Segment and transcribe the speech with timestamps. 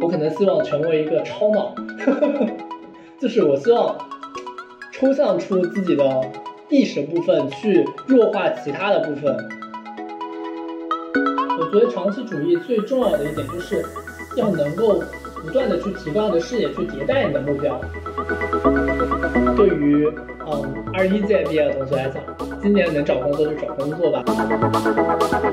[0.00, 1.74] 我可能希望成为一个超脑，
[3.20, 3.96] 就是我希望
[4.92, 6.04] 抽象出自己的
[6.68, 9.36] 意识部分，去弱化其他的部分。
[11.58, 13.84] 我觉得长期主义最重要的一点就是
[14.36, 15.02] 要能够
[15.42, 17.78] 不断的去提高你的视野，去迭代你的目标。
[19.56, 20.10] 对于
[20.50, 22.22] 嗯二一届毕业的同学来讲，
[22.62, 24.24] 今年能找工作就找工作吧，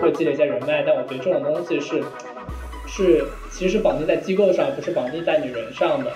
[0.01, 0.81] 会积累一些人脉。
[0.83, 2.01] 但我觉得这种东西是
[2.87, 6.11] 是其实绑定在机构上，不是绑定在你人上的。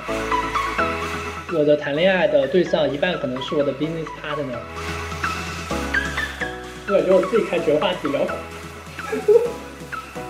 [1.54, 4.58] 我的谈恋爱的对象一半可能是我的 business partner。
[6.88, 8.26] 我感觉我自己开这个话题聊。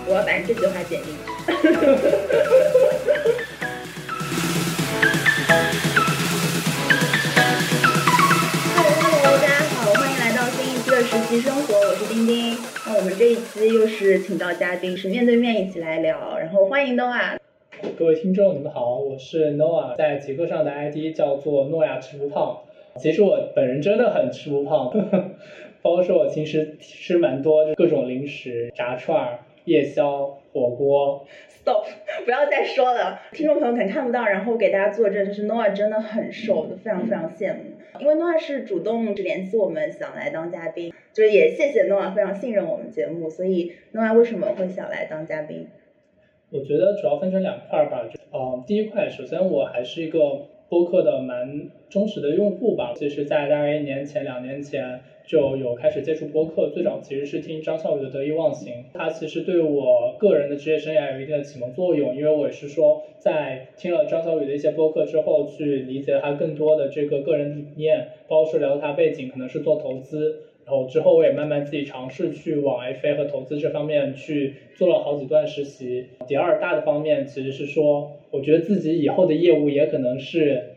[0.04, 1.20] 我要把你这句话剪进去。
[13.22, 16.36] 这一期又是请到嘉宾，是面对面一起来聊。
[16.40, 17.36] 然后欢迎 Noah。
[17.96, 22.58] 各位听众，你们好，我是 Noah，在极客上的 ID 叫做诺亚吃不胖。
[22.96, 25.30] 其实我本人真的很吃不胖，呵 呵
[25.82, 31.24] 包括说我平时吃蛮多，就各种零食、炸串、夜宵、火锅。
[31.64, 31.86] Stop，
[32.24, 34.26] 不要再说了，听众朋友可能看不到。
[34.26, 37.60] 然后给大家作证，就是 Noah 真的很瘦，就非常非常羡慕。
[38.00, 45.68] 因为诺亚是主动联系我们，想来当嘉宾，就是也谢谢诺亚非常信任我们节目，所以诺亚为什么会想来当嘉宾？
[46.50, 55.00] 我觉得主要分成两块吧，就呃，第一块，首先我还是一个播客的蛮忠实的用户吧，其实，在大概一年前、两年前。
[55.26, 76.06] 就有开始接触播客，最早其实是听张笑宇的《得意忘形》，他其实对我个人的职业生涯有一定的启蒙作用，因为我是说在听了张小宇的一些播客之后，去理解他更多的这个个人理念，包括是聊他背景可能是做投资，然后之后我也慢慢自己尝试去往 FA 和投资这方面去做了好几段实习。
[76.26, 80.71] 第二大的方面其实是说，我觉得自己以后的业务也可能是。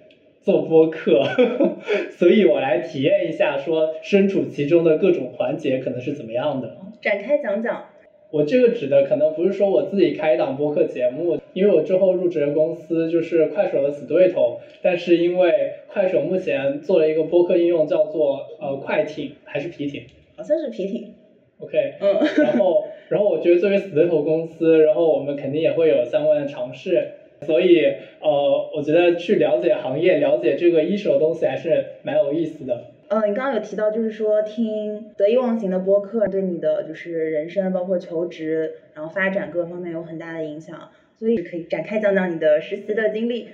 [0.46, 1.24] 做播客，
[2.16, 6.78] 所以我来体验一下，说身处其中的各种环节可能是怎么样的。
[7.02, 7.86] 展开讲讲。
[8.30, 14.60] 我这个指的可能不是说我自己开一档播客节目，因为我之后入职的公司就是快手的死对头。
[14.84, 15.52] 但是因为
[15.88, 20.04] 快手目前做了一个播客应用，叫做呃快艇还是皮艇？
[20.36, 21.14] 好像是皮艇。
[21.60, 22.20] OK，嗯。
[22.44, 27.08] 然后，然后我觉得作为死对头公司，然后我们肯定也会有相关的尝试。
[27.46, 27.86] 所以，
[28.20, 32.92] 呃，我觉得去了解行业、了解这个一手的东西还是蛮有意思的。
[33.08, 40.90] 嗯，你刚刚有提到，就是说听得意忘形的播客对你的就是人生，包括求职，然后发展各方面有很大的影响。
[41.16, 43.48] 所以可以展开讲讲你的实习的经历。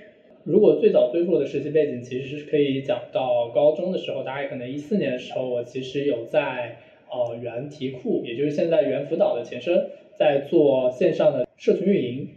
[0.44, 6.78] 如果最早追溯的实习背景，其实是可以讲到高中的时候，大概可能一四年的时候，我其实有在
[7.10, 12.28] 呃原题库，也就是现在原辅导的前身，在做线上的社群运营，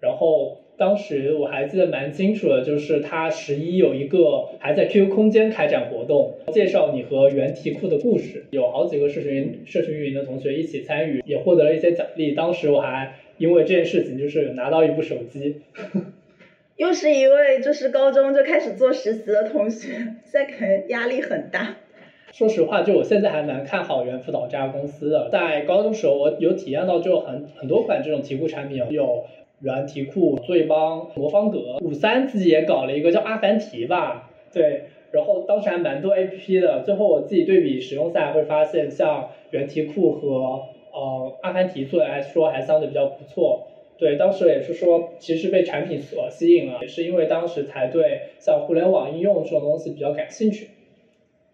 [0.00, 0.58] 然后。
[0.78, 12.32] 当时我还记得蛮清楚的，就是他十一有一个还在 QQ 空间开展活动，介绍你和原题库的故事，有好几个社群社群运营的同学一起参与，也获得了一些奖励。
[12.32, 15.62] 当时我还因为这件事情就是拿到一部手机。
[16.78, 19.88] 又是一位就是高中就开始做实习的同学，
[20.24, 21.74] 现在可能压力很大。
[22.30, 25.28] 说实话，就我现在还蛮看好猿辅导这家公司的。
[25.28, 29.24] 在高中时候，我有体验到就很很多款这种题库产品有。
[29.60, 43.66] 原题库做一帮魔方格，五三自己也搞了一个叫阿凡提吧，对，然后当时还蛮多 A P P 的，最后我自己对比使用下来会发现，像原题库和呃阿凡提做的来说还相对比较不错，
[43.98, 50.68] 对，当时也是说其实被产品所吸引了，也是因为当时才对像互联网应用这种东西比较感兴趣，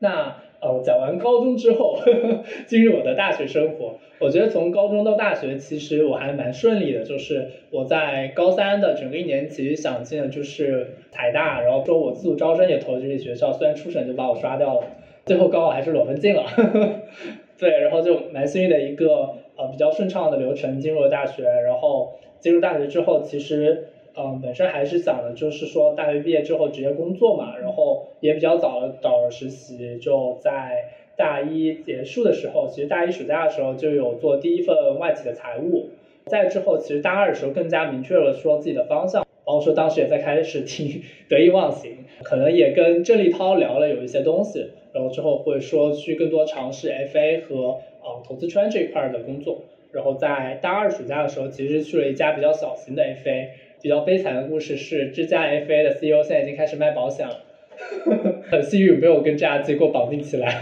[0.01, 0.44] 那。
[0.65, 3.97] 呃，讲完高中之后呵呵， 进入我的大学生活。
[4.19, 7.03] 我觉得从高中到大学，其实我还蛮顺利的。
[7.05, 14.87] 就是我在高三的整个一年，其实想进的就是台大，然后说我自主招生也投了这些学校，虽然初审就把我刷掉了，
[15.27, 16.45] 最后高考还是裸分进了。
[16.49, 16.89] 呵呵
[17.59, 21.43] 对，然后就蛮幸运的一个呃比较顺畅的流程进入了大学。
[21.45, 23.89] 然后进入大学之后，其实。
[24.17, 35.89] 嗯，本身还是想的，就是说大学毕业之后直接工作嘛，然后也比较早的找实习，就在大一结束的时候，其实大一暑假的时候就有做第一份外企的财务，
[36.27, 53.49] 在之后其实大二的时候更加明确了说自己的方向，包括说当时也在开始听 得意忘形，可能也跟郑立涛聊了有一些东西，然后之后会说去更多尝试 FA 和呃投资圈这一块的工作，然后在大二暑假的时候其实去了一家比较小型的 FA。
[53.85, 57.45] 比较悲惨的故事是，这家 FA 的 CEO 现在已经开始卖保险了，
[58.51, 60.59] 很幸运没有跟这家机构绑定起来。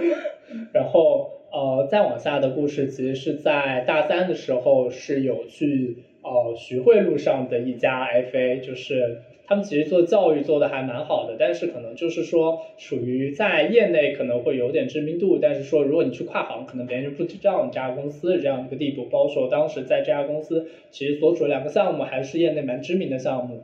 [0.72, 19.04] 然后，呃，再往下的故事其实是在大三的时候是有去呃徐汇路上的一家 FA，就是他们其实做教育做的还蛮好的，但是可能就是说属于在业内可能会有点知名度，但是说如果你去跨行，可能别人就不知道你这家公司这样一个地步。
[19.04, 23.62] 包括说当时在这家公司其实所处的两个项目还是业内蛮知名的项目。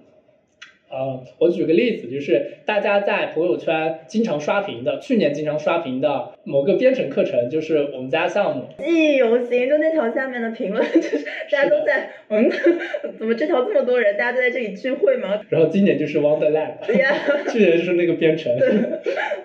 [0.93, 8.67] 呃，我举个例子，就是大家在朋友圈经常刷屏的，去年经常刷屏的某个编程课程，就是我们家项目。
[8.77, 12.51] 记忆犹新，就那条下面的评论，就是 大家都在，嗯，
[13.19, 15.41] 怎么这条这么多人，大家都在这里聚会吗？
[15.49, 17.15] 然后今年就是 Wonderland，对呀，
[17.51, 18.53] 去年就是那个编程。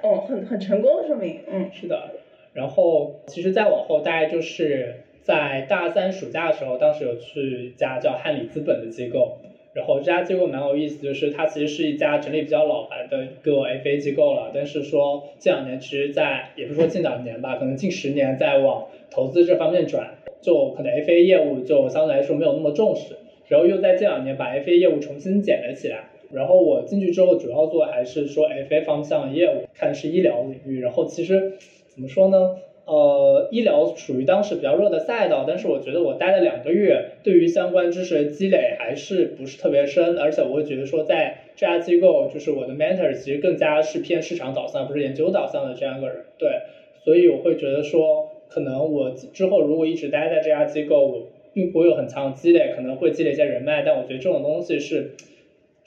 [0.01, 2.11] 哦，很很成功，说明，嗯，是的。
[2.53, 9.37] 然后其实再往后，大概就是在大三暑假的时候，当时有去一家叫汉理资本的机构。
[9.77, 23.17] 然后这家机构蛮有意思，就是它其实是一家成立比较老牌的一个 FA 机构了，但是说近两年其实，在也不是说近两年吧，可能近十年在往投资这方面转，就可能 FA 业务就相对来说没有那么重视，
[23.49, 26.05] 然后又在这两年把 FA 业务重新捡了起来。
[26.31, 30.81] 然后我进去之后主要做还是说 FA 方向业务，看是医疗领域。
[30.81, 31.53] 然后其实
[31.87, 32.57] 怎么说呢？
[32.87, 46.61] 呃，医疗属于当时比较热的赛道，但是我觉得我待了两个月，对于相关知识的积累还是不是特别深，而且我会觉得说，在这家机构，就是我的 mentor 其实更加是偏市场导向，不是研究导向的这样一个人，对，
[47.03, 51.23] 所以我会觉得说，可能我之后如果一直待在这家机构，我
[51.53, 55.11] 并不会有很强的积累，可能会积累一些人脉，但我觉得这种东西是。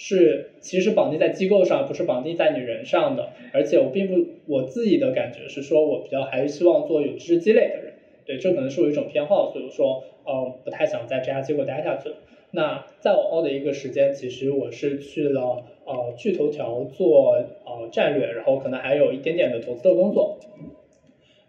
[0.03, 3.29] 是，其实绑定在机构上，不是绑定在你人上的。
[3.53, 7.93] 而且我并不，我自己的感觉是说，我比较还是希望做有知识积累的人。
[8.25, 12.15] 对，这可能是我一种偏好，所以说，嗯，不太想在这家机构待下去。
[12.53, 17.35] 那再往后的一个时间，其实我是去了呃去头条做
[17.67, 20.39] 呃战略，然后可能还有一点点的投资的工作。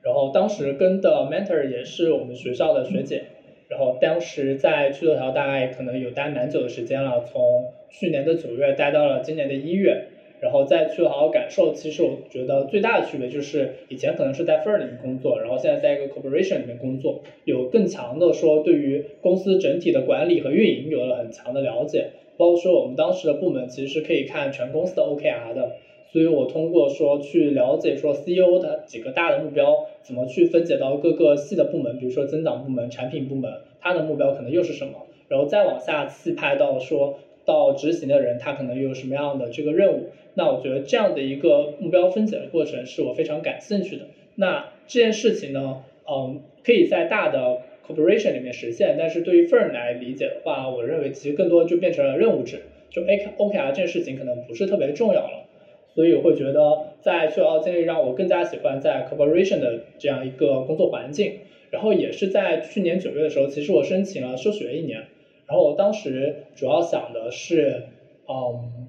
[0.02, 3.24] 然后当时跟的 mentor 也是我们学校的学姐。
[3.70, 10.08] 然后当时在趣头条大概可能有待蛮久的时间了，从去年的九月待到了今年的一月。
[10.42, 22.08] 然后再去好好感受，其实我觉得最大的区别就是以前可能是在 firm 里面工作，然后现在在一个 corporation 里面工作，有更强的说对于公司整体的管理和运营有了很强的了解。
[22.38, 25.74] 包括说我们当时的部门其实是可以看全公司的 OKR 的。
[26.12, 35.06] 所以我通过说去了解说 CEO 的几个大的目标，怎么去分解到各个细的部门，比如说增长部门、产品部门，它的目标可能又是什么？
[35.28, 40.10] 然后再往下细拍到说到执行的人，他可能有什么样的这个任务？
[40.36, 44.06] 那我觉得这样的一个目标分解的过程是我非常感兴趣的。
[44.36, 55.46] 那这件事情呢，嗯，可以在大的 corporation 里面实现，但是对于 firm 来理解的话，我认为其实更多就变成了任务制，就 A OKR 这件事情可能不是特别重要了。
[55.94, 61.34] 所以我会觉得，在去澳经历让我更加喜欢在 corporation 的这样一个工作环境。
[61.70, 65.04] 然后也是在去年九月的时候，其实我申请了休学一年。
[65.52, 67.84] 然后我当时主要想的是，
[68.26, 68.88] 嗯，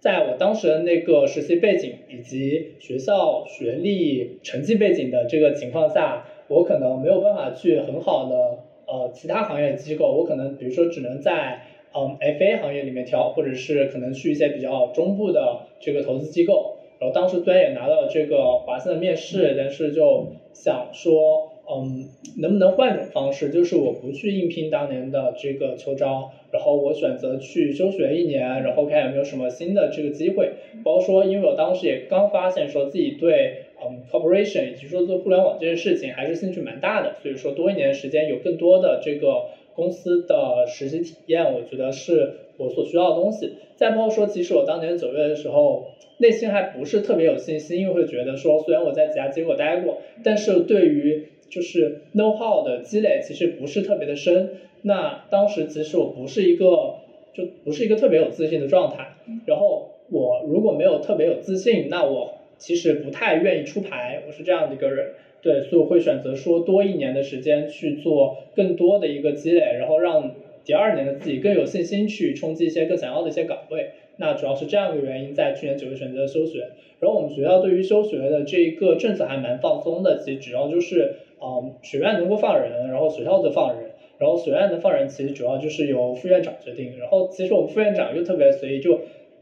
[0.00, 11.60] 在我当时的那个实习背景以及学校学历成绩背景的这个情况下，我可能没有办法去很好的呃其他行业机构，我可能比如说只能在。
[11.98, 16.76] 嗯，FA 行业里面挑，或者是可能去一些比较中部的这个投资机构。
[16.98, 22.08] 然后当时虽然也拿到了这个华森的面试，但是就想说，嗯，
[22.38, 30.52] 能不能换种方式，就是我不去应聘当年的这个秋招，然后我选择去休学一年，然后看有没有什么新的这个机会。
[30.84, 39.46] 包括说，因为我当时也刚发现说自己对嗯 corporation 以及说做互联网这件事情还是兴趣蛮大的，所以说多一年时间有更多的这个。
[39.76, 43.56] 公司的实习体验，我觉得是我所需要的东西。
[43.76, 54.50] 再包括说，其实我当年九月的时候，内心还不是特别有信心，因为会觉得说，虽然我在几家机构待过，但是对于就是 know how 的积累其实不是特别的深。
[54.82, 56.96] 那当时其实我不是一个，
[57.34, 59.16] 就不是一个特别有自信的状态。
[59.44, 64.22] 然后我如果没有特别有自信，那我其实不太愿意出牌。
[64.26, 65.12] 我是这样的一个人。
[65.42, 70.32] 对，所以我会选择说多一年的时间去做更多的一个积累，然后让
[70.64, 73.90] 第二年的自己更有信心去冲击一些更想要的一些岗位。
[74.16, 76.70] 那主要是这样一个原因，在去年九月选择了休学。
[76.98, 86.96] 然后我们学校对于休学的这一个政策还蛮放松的，其实主要就是，嗯，学院能够放人，然后学校就放人，然后学院的放人其实主要就是由副院长决定。
[86.98, 88.98] 然后其实我们副院长又特别随意，就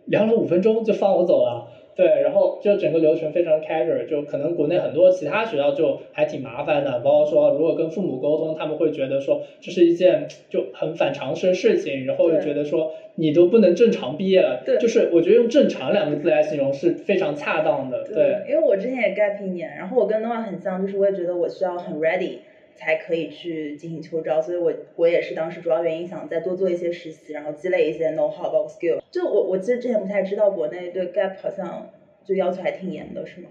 [0.07, 1.65] 聊了五分钟就放我走了。
[1.97, 14.77] 对，然后就整个流程非常 casual，就可能国内很多其他学校就还挺麻烦的，包括说如果跟父母沟通，他们会觉得说这是一件就很反常识的事情，然后又觉得说你都不能正常毕业了，对。
[14.79, 18.43] 就是我觉得用正常两个字来形容是非常恰当的，对。
[18.49, 22.39] 因为我之前也 gap 一年，然后我跟 Noah 很像，就是我也觉得我需要很 ready
[22.75, 28.99] 才可以去进行秋招，所以我我也是当时主要原因想再多做一些实习，然后积累一些 know how 包括 skill。
[29.11, 31.91] 就我我其实之前不太知道国内对 gap 好像
[32.25, 33.49] 就要求还挺严的，是吗？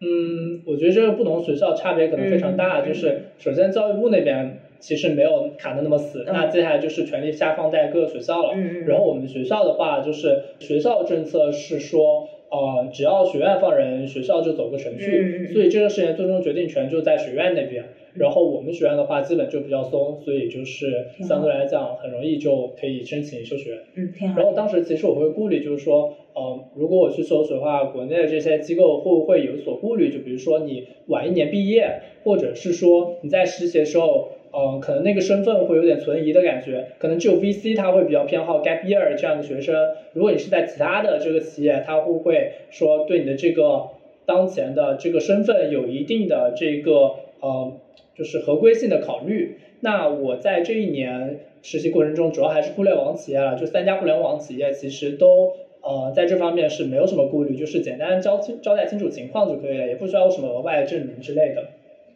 [0.00, 2.82] 嗯，我觉得这个不同学校差别可能非常大。
[2.82, 8.54] 嗯就是首先教育部那边其实没有卡的那么死，嗯那接下来就是权力下放在各个学校了。
[8.86, 17.84] 然后我们学校的话，就是学校政策是说，呃，只要学院放人，学校就走个程序，所以这个事情最终决定权就在学院那边。
[18.14, 23.80] 然后我们学院的话，基本就比较松，所以就是相对来讲很容易就可以申请休学。
[23.94, 24.40] 嗯，挺好。
[24.40, 30.12] 然后当时其实我会顾虑，就是说，呃，如果我去休学的话，国内的这些机构会不会有所顾虑？
[30.12, 36.86] 就比如说你晚一年毕业，或者是说你在实习的时候，呃，可能那个身份会有点存疑的感觉。
[36.98, 39.74] 可能只有 VC 他会比较偏好 gap year 这样的学生。
[40.12, 43.88] 如果你是在其他的这个企业，他会不会说对你的这个
[44.26, 47.72] 当前的这个身份有一定的这个呃，
[48.14, 49.58] 就是合规性的考虑？
[49.80, 61.66] 那我在这一年实习过程中，主要还是互联网企业了，就三家互联网企业其实都呃在这方面是没有什么顾虑，就是简单交清交代清楚情况就可以了，也不需要有什么额外的证明之类的。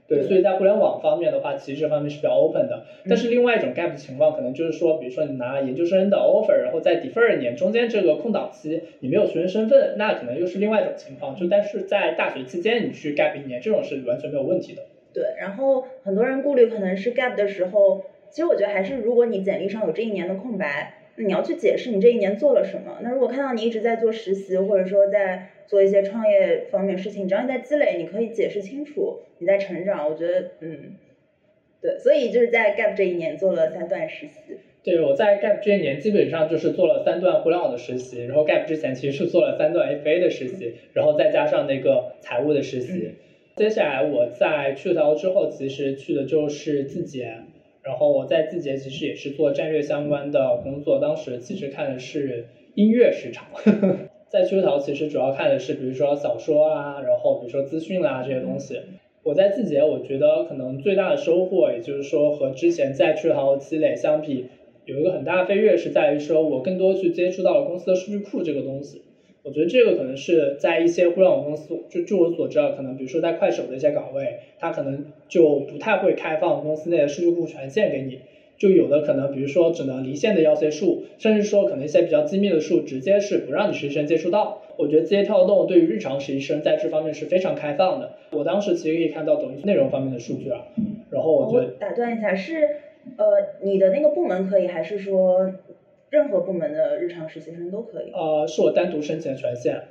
[0.08, 2.84] 对，所以在互联网方面的话，其实这方面是比较 open 的。
[3.06, 11.36] 但是另外一种 gap 情况，可能就是说，比如说你拿研究生的 offer，然后在 defer 年中间这个空档期，你没有学生身份，那可能又是另外一种情况。
[11.36, 14.80] 就但是在大学期间你去 gap 一年，这种是完全没有问题的。
[15.18, 22.98] 对，然后很多人顾虑可能是 gap 的时候，其实我觉得还是如果你简历上有这一年的空白，你要去解释你这一年做了什么。
[23.02, 30.08] 那如果看到你一直在做实习，或者说在做一些创业方面事情，只要你在积累，你可以解释清楚你在成长。
[30.08, 30.94] 我觉得，嗯，
[31.82, 34.58] 对，所以就是在 gap 这一年做了三段实习。
[34.84, 43.14] 对，我在 Gap 这一年基本上就是做了三段互联网的实习，然后 Gap 之前其实是做了三段 FA 的实习，然后再加上那个财务的实习。
[43.58, 47.38] 接下来我在去头之后，其实去的就是字节，
[47.82, 52.46] 然后我在字节其实也是做战略相关的工作，当时其实看的是
[52.76, 53.48] 音乐市场。
[54.30, 58.78] 在趣头其实主要看的是，比如说小说啊，然后比如说资讯啦、这些东西。
[59.24, 64.46] 我在字节，我觉得可能最大的收获，也就是说和之前在趣头积累相比，
[64.84, 69.02] 有一个很大的飞跃，是在于说我更多去接触到了公司的数据库这个东西。
[69.48, 78.18] 我觉得这个可能是在一些互联网公司，就据我所知啊，可能比如说在快手的一些岗位，它可能就不太会开放公司内的数据库权限给你。
[78.58, 84.60] 就有的可能，比如说只能离线的要些数，甚至说可能一些比较机密的数，直接是不让你实习生接触到。
[84.76, 88.16] 我觉得字节跳动对于日常实习生在这方面是非常开放的。
[88.32, 90.66] 我当时其实可以看到抖音内容方面的数据啊，
[91.10, 92.68] 然后我觉得打断一下，是
[93.16, 93.26] 呃
[93.62, 95.52] 你的那个部门可以，还是说
[96.10, 98.10] 任何部门的日常实习生都可以？
[98.12, 99.82] 呃是我单独申请的权限。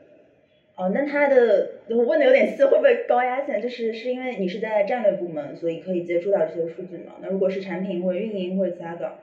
[0.76, 3.60] 哦，那他的我问的有点细，会不会高压线？
[3.60, 7.14] 就是是因为你是在战略部门，所以可以接触到这些数据吗？
[7.22, 9.16] 那如果是产品或者运营或者其他岗，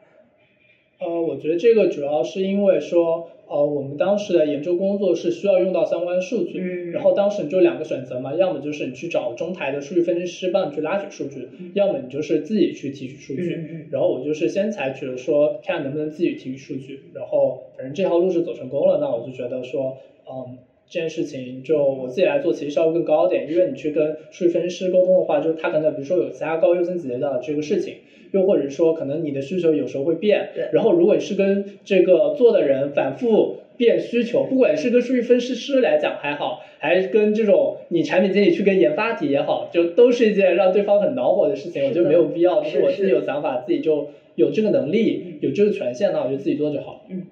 [0.98, 13.86] 呃，我觉得这个主要是因为说，呃，我们当时的研究工作是需要用到相关数据，嗯然后当时你就两个选择嘛，要么就是你去找中台的数据分析师帮你去拉取数据，要么你就是自己去提取数据。
[13.90, 19.98] 然后我就是先采取了说，看能不能自己提取数据，然后反正这条路是走成功了，那我就觉得说，
[20.30, 20.56] 嗯，
[20.88, 27.94] 这件事情就我自己来做，其实稍微更高一点，因为你去跟数据分析师沟通的话，就是他可能比如说有其他高优先级的这个事情，
[28.34, 47.06] 又或者说可能你的需求有时候会变，对然后如果你是跟这个做的人反复变需求，不管是跟数据分析师来讲还好，还是跟这种你产品经理去跟研发提也好，就都是一件让对方很恼火的事情，我觉得没有必要，就是是我自己有想法，自己就有这个能力，有这个权限，那我就自己做就好。
[47.08, 47.26] 嗯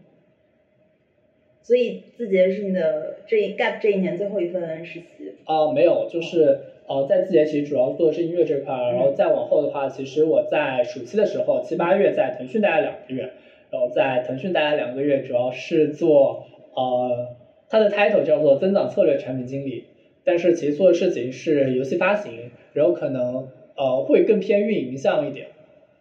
[1.64, 5.34] 所以字节是你的这一 gap 这一年最后一份实习。
[5.44, 13.30] 啊、没有，就是呃，在字节其实主要做的是音乐这块儿，然后再往后的话，其实我在暑期的时候，七八月在腾讯待了两个月，
[13.70, 17.28] 然后在腾讯待了两个月，主要是做呃，
[17.68, 19.84] 它的 title 叫做增长策略产品经理，
[20.24, 25.46] 但是其实做的事情是游戏发行，然后可能呃会更偏运营向一点。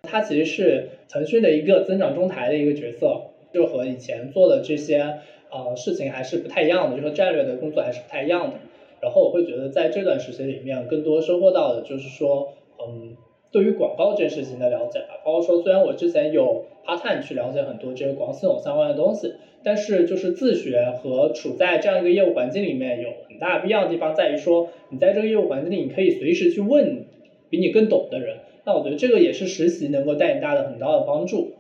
[0.04, 3.22] 它其实是腾讯的一个增长中台的一个角色，
[3.54, 5.20] 就和以前做的这些
[5.52, 8.54] 呃事情还是不太一样的，就和战略的工作还是不太一样的。
[9.02, 13.16] 然后我会觉得在这段时间里面，更多收获到的就是说，嗯，
[13.52, 15.20] 对于广告这件事情的了解吧。
[15.26, 27.06] 包括说，虽然我之前有 part time 去了解很多这个广告系统相关的东西，但是就是自学和处在这样一个业务环境里面有很大必要的地方，在于说你在这个业务环境里，你可以随时去问
[27.50, 28.38] 比你更懂的人。
[28.66, 31.54] 那我觉得这个也是实习能够带你大的很大的帮助。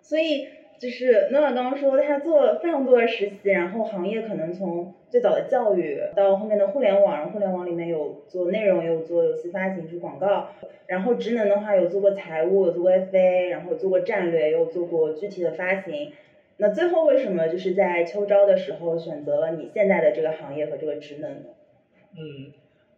[0.00, 0.46] 所以。
[0.82, 10.48] 就是诺尔刚刚说，他做了非常多的实习，然后行业可能从最早的教育到后面的互联网，然后互联网里面有做内容，也有做游戏发行，做广告，
[10.88, 16.10] 然后职能的话有做过财务，有做过 FA，然后做过战略，有做过具体的发行。
[16.56, 21.50] 那最后为什么就是在秋招的时候选择了你现在的这个行业和这个职能呢？
[22.18, 22.50] 嗯，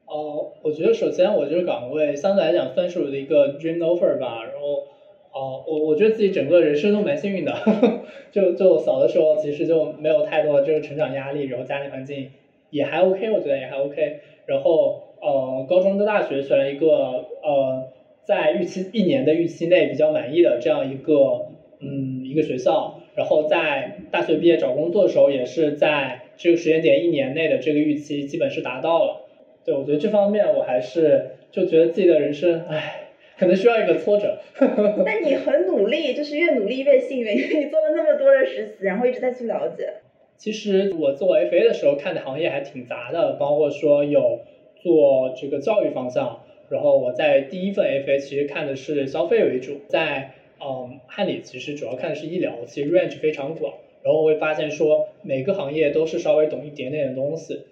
[0.07, 4.94] 哦，我觉得首先我这个岗位相对来讲算是我的一个 dream offer 吧，然后。
[5.35, 7.53] 哦，我我觉得自己整个人生都蛮幸运的，
[8.31, 12.29] 就就小的时候其实就没有太多的这个成长压力，然后家庭环境
[12.71, 14.15] 也还 OK，我觉得也还 OK。
[14.47, 17.83] 然后呃，高中的大学选了一个呃，
[18.23, 21.47] 在预期一年的预期内比较满意的这样一个
[21.81, 29.25] 嗯一个学校，然后在大学毕业找工作的时候也是在这个时间点一年内的这个预期基本是达到了。
[29.65, 33.04] 对，我觉得这方面我还是就觉得自己的人生，唉。
[33.39, 34.39] 可能需要一个挫折，
[35.05, 39.95] 但你很努力，就是越努力越幸运，因为你做了那么多的实习，然后一直在去了解。
[40.37, 44.41] 其实我做 FA 的时候看的行业还挺杂的，包括说有
[44.77, 57.63] 做这个教育方向，然后我在第一份 FA 其实看的是消费为主，在嗯汉里其实主要看的是医疗，其实 range 非常广，然后我会发现说每个行业都是稍微懂一点点的东西，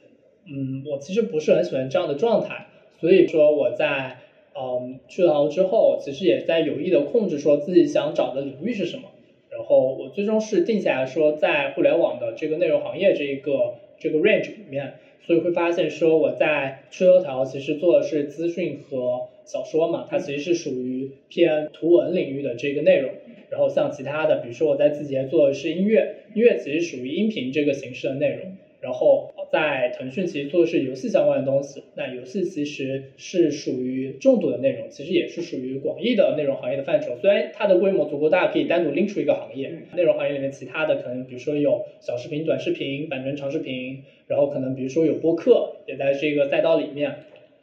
[0.47, 2.67] 嗯，我其实不是很喜欢这样的状态，
[3.01, 4.19] 所以说我在。
[4.55, 9.05] 嗯，去了之后，其实也在有意的控制说自己想找的领域是什么。
[9.51, 14.95] 然后我最终是定下来说，在互联网的这个内容行业这一个这个 range 里面，
[15.27, 23.11] 所以会发现说我在趣头条其实做的是资讯和小说嘛，它其实是属于偏图文领域的这个内容。
[23.51, 28.57] 然后像其他的，比如说我在字节做的是音乐，音乐其实属于音频这个形式的内容。
[28.83, 37.17] 然后在腾讯其实做的是游戏相关的东西，那游戏其实是属于重度的内容，其实也是属于广义的内容行业的范畴。
[37.21, 39.73] 虽然它的规模足够大，可以单独拎出一个行业。
[39.95, 47.15] 内容行业里面其他的可能，比如说有小视频、短视频、版权长视频，然后可能比如说有播客，也在这个赛道里面，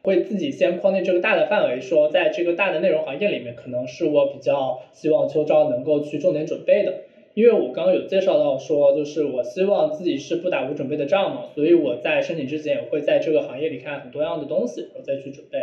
[0.03, 6.93] 会自己先框定这个大的范围，说在这个大的内容行业里面，可能是我比较希望秋招能够去重点准备的。
[7.39, 15.57] 因为我刚刚有介绍到说，就是我希望自己是不打无准备的仗嘛，所以我在申请之前也会在这个行业里看很多样的东西，然后再去准备。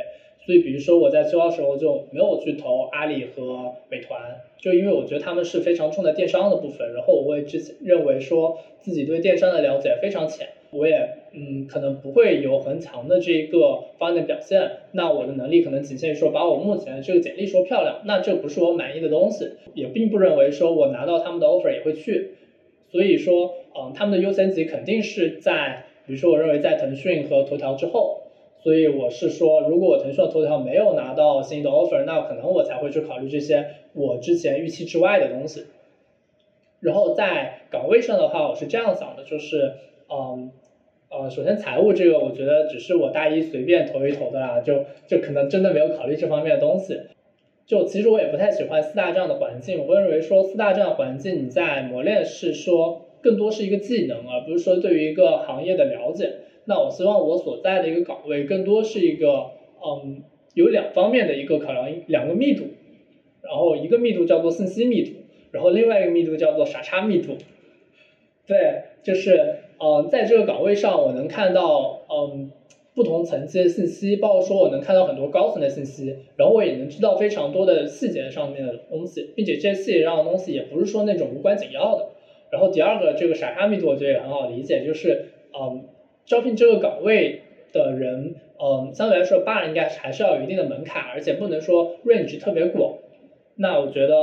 [0.46, 10.48] 所以比如说我在秋招时候就没有去投阿里和美团，就因为我觉得他们是非常重在电商的部分，然后我会之前认为说自己对电商的了解非常浅。
[10.76, 14.70] 我也嗯，可能不会有很强的这一个方面的表现。
[14.92, 19.52] 那我的能力可能仅限于说把我目前这个简历说漂亮，那这不是我满意的东西。
[19.74, 22.34] 也并不认为说我拿到他们的 offer 也会去。
[22.90, 28.22] 所以说，嗯，他们的优先级肯定是在，比如说我认为在腾讯和头条之后。
[28.62, 35.66] 所以我是说，如果腾讯和头条没有拿到心仪的 offer，那可能我才会去考虑这些我之前预期之外的东西。
[36.80, 39.72] 然后在岗位上的话，我是这样想的，就是。
[40.08, 40.52] 嗯，
[41.08, 46.98] 呃，首先财务这个，我觉得只是我大一随便投一投的啦，就就可能真的没有考虑这方面的东西。
[47.64, 56.32] 就其实我也不太喜欢四大这样的环境，我会认为说四大这样环境，你在磨练是说更多是一个技能，而不是说对于一个行业的了解。
[56.64, 59.50] 那我希望我所在的一个岗位更多是一个，
[59.84, 60.22] 嗯，
[60.54, 62.64] 有两方面的一个考量，两个密度，
[63.42, 65.12] 然后一个密度叫做信息密度，
[65.52, 67.36] 然后另外一个密度叫做傻叉密度。
[68.44, 69.58] 对，就是。
[69.78, 72.50] 嗯，在这个岗位上，我能看到嗯
[72.94, 82.08] 不同层级的信息，包括说我能看到很多高层的信息，然后我也能知道非常多的细节上面的东西，并且这些细节上的东西也不是说那种无关紧要的。
[82.50, 85.84] 然后第二个，这个傻叉密度我觉得也很好理解，就是嗯
[86.24, 92.94] 招聘这个岗位的人，嗯相对来说，bar 应该还是要有一定的门槛，而且不能说 range 特别广。
[93.56, 94.14] 那我觉得。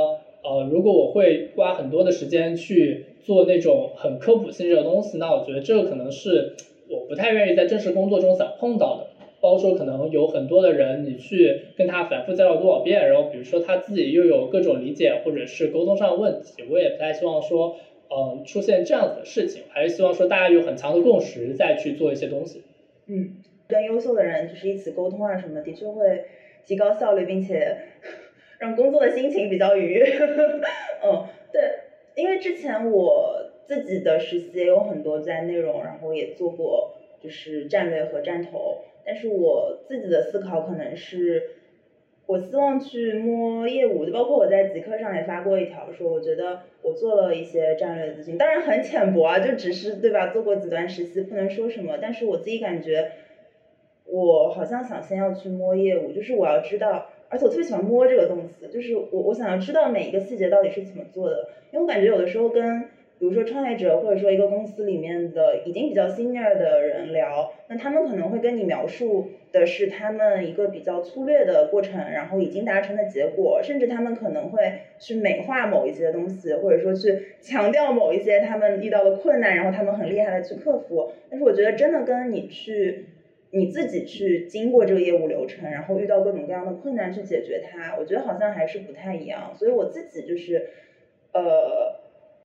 [0.46, 6.54] 呃，如果我会花很多的时间去做那种很科普性质的东西，那我觉得这个可能是
[6.88, 9.06] 我不太愿意在正式工作中想碰到的。
[9.40, 17.76] 包括说可能有很多的人，你去跟他反复介绍多少遍，然后比如说他自己又有各种理解或者是沟通上的问题，我也不太希望说，
[18.08, 22.62] 嗯，出现这样子的事情，还是希望说大家有很强的共识再去做一些东西。
[23.06, 23.34] 嗯，
[23.68, 26.24] 跟优秀的人就是一起沟通啊什么，的确会
[26.64, 27.76] 提高效率，并且。
[28.56, 30.06] 让工作的心情比较愉悦，
[31.04, 31.60] 嗯，对，
[32.14, 41.50] 因为之前我自己的实习也有很多在内容，然后也做过就是战略和战投，但是我自己的思考可能是，
[42.26, 50.28] 我希望去摸业务，就包括我在极客上也发过一条，说我觉得我做了一些战略咨询，当然很浅薄啊，就只是对吧？
[50.32, 51.98] 做过几段实习，不能说什么。
[52.00, 53.12] 但是我自己感觉，
[54.04, 62.84] 我好像想先要去摸业务，就是我要知道，而且我特别喜欢摸这个动词，就是我我想要知道每一个细节到底是怎么做的，因为我感觉有的时候跟。
[63.16, 81.12] 比如说创业者或者说一个公司里面的已经比较 senior 的人聊，那他们可能会跟你描述的是他们一个比较粗略的过程，然后已经达成的结果，甚至他们可能会去美化某一些东西，或者说去强调某一些他们遇到的困难，然后他们很厉害的去克服。
[81.30, 83.06] 但是我觉得真的跟你去
[83.54, 89.54] 你自己去经过这个业务流程，然后遇到各种各样的困难去解决它，我觉得好像还是不太一样。
[89.56, 90.70] 所以我自己就是
[91.32, 92.02] 呃。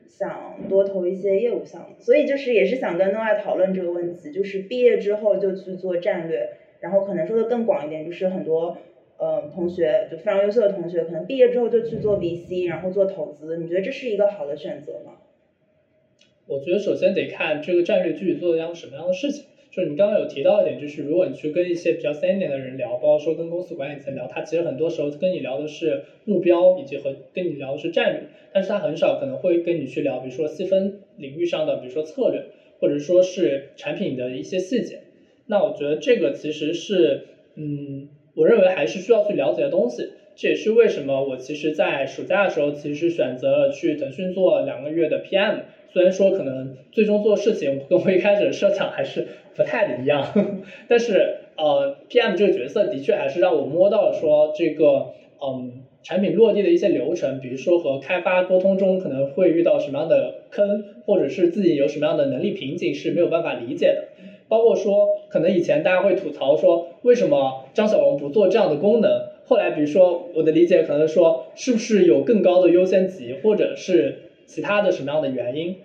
[0.08, 8.76] 想多投一些业务项目，所以就是也是想跟 Noah 讨论这个问题，就是毕业之后就去做战略，然后可能说的更广一点，就是很多
[9.17, 15.17] 呃同学就非常优秀的同学，可能毕业之后就去做 VC，然后做投资，你觉得这是一个好的选择吗？
[16.48, 19.45] 我觉得首先得看这个战略具体做一样什么样的事情。
[19.71, 32.45] 就是你刚刚有提到一点，就是如果你去跟一些比较 senior 的人聊，包括说跟公司管理层聊，他其实很多时候跟你聊的是目标，以及和跟你聊的是战略，但是他很少可能会跟你去聊，比如说细分领域上的，比如说策略，
[32.79, 35.01] 或者说是产品的一些细节。
[35.45, 40.10] 那我觉得这个其实是，嗯，我认为还是需要去了解的东西。
[40.36, 45.63] 这也是为什么我其实在暑假的时候，其实选择了去腾讯做两个月的 PM。
[45.91, 49.27] 虽然说可能最终做事情跟我一开始设想还是
[49.60, 50.26] 不太一样，
[50.88, 55.08] 但是呃，PM 这个角色的确还是让我摸到了说这个
[55.43, 64.08] 嗯产品落地的一些流程，比如说和开发沟通中可能会遇到什么样的坑，或者是自己有什么样的能力瓶颈是没有办法理解的，
[64.48, 69.12] 包括说可能以前大家会吐槽说为什么张小龙不做这样的功能，
[69.45, 74.19] 后来比如说我的理解可能说是不是有更高的优先级，或者是。
[74.50, 75.76] 其他的什么样的原因？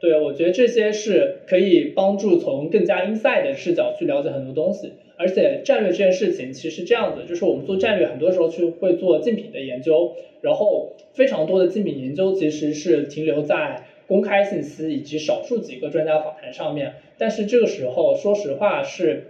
[0.00, 4.92] 对我觉得这些是可以帮助从更加 inside 的视角去了解很多东西。
[5.16, 16.94] 而且战略这件事情其实这样子，就是我们做战略很多时候去会做竞品的研究，然后非常多的竞品研究其实是停留在公开信息以及少数几个专家访谈上面。
[17.18, 19.24] 但是这个时候说实话是，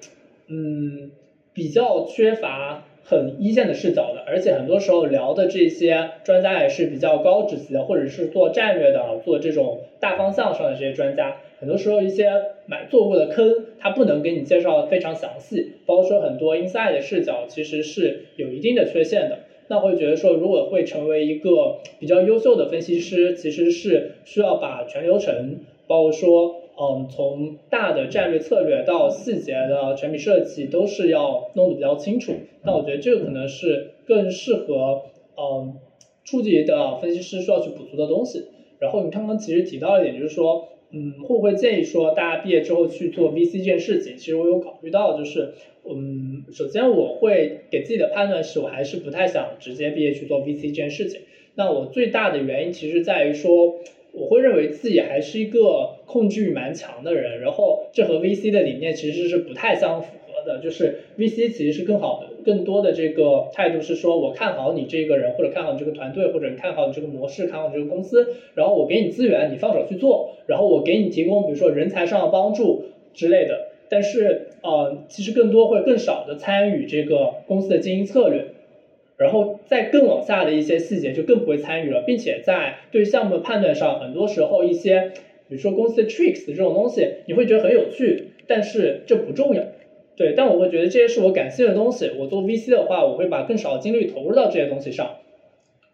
[0.49, 1.11] 嗯，
[1.55, 2.85] 比较缺乏。
[3.09, 11.37] 很一线的视角的，而且很多时候聊的这些专家也是比较高职级的，或者是做战略的、做这种大方向上的这些专家。
[11.59, 12.27] 很多时候一些
[12.67, 19.39] 买做过的坑，他不能给你介绍的非常详细，包括说很多 inside 的视角其实是有一定的缺陷的。
[19.69, 26.61] 那会觉得说，如果会成为一个比较优秀的分析师，其实是需要把全流程，包括说。
[26.81, 32.33] 嗯，从大的战略策略到细节的产品设计，都是要弄得比较清楚。
[32.63, 35.03] 那我觉得这个可能是更适合
[35.37, 35.75] 嗯
[36.25, 38.45] 初级的分析师需要去补足的东西。
[38.79, 44.17] 然后你刚刚其实提到一点，就是说，嗯，会不会建议说大家毕业之后去做 VC 这件事情？
[44.17, 51.23] 其实我有考虑到，就是嗯，首先我会给自己的判断是我还是不太想直接毕业去做 VC 这件事情。
[51.57, 53.81] 那我最大的原因其实在于说。
[54.13, 60.59] 我会认为自己还是一个控制欲蛮强的人，然后这和 VC 的理念其实是不太相符合的。
[60.61, 73.69] 就是 VC 其实是更好的、更多的这个态度是说，我看好你这个人，或者看好你这个团队，或者你看好你这个模式，看好你这个公司，然后我给你资源，你放手去做，然后我给你提供比如说人才上的帮助之类的。
[73.91, 78.47] 但是呃，其实更多会更少的参与这个公司的经营策略。
[79.19, 85.11] 然后在更往下的一些细节就更不会参与了，并且在对项目的判断上，很多时候一些，
[85.49, 89.63] 比如说公司的 tricks 这种东西，你会觉得很有趣，但是这不重要，
[90.17, 90.35] 对。
[90.37, 92.11] 但我会觉得这些是我感兴趣的东西。
[92.17, 95.17] 我做 VC 的话，我会把更少的精力投入到这些东西上，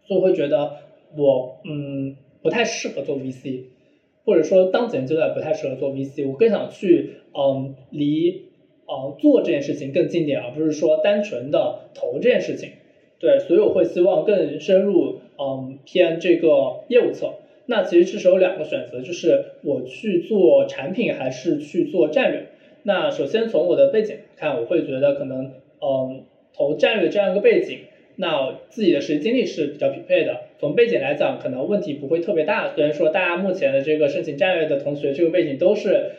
[0.07, 0.73] 所以会觉得
[1.17, 3.63] 我嗯不太适合做 VC，
[4.27, 6.29] 或者说当前阶段不太适合做 VC。
[6.29, 8.43] 我更想去嗯离
[8.87, 12.69] 嗯做这件事情更近点，而不是说单纯的投这件事情。
[13.25, 17.33] 对，所以我会希望更深入，嗯，偏这个业务侧。
[17.65, 22.49] 那其实这时候有两个选择，就是我去做产品还是去做战略。
[22.83, 27.79] 那首先从我的背景看，我会觉得可能，嗯，投战略这样一个背景，
[28.17, 30.41] 那自己的实际经历是比较匹配的。
[30.61, 32.75] 从背景来讲，可能问题不会特别大。
[32.75, 36.11] 虽然说大家目前的这个申请战略的同学，这个背景都是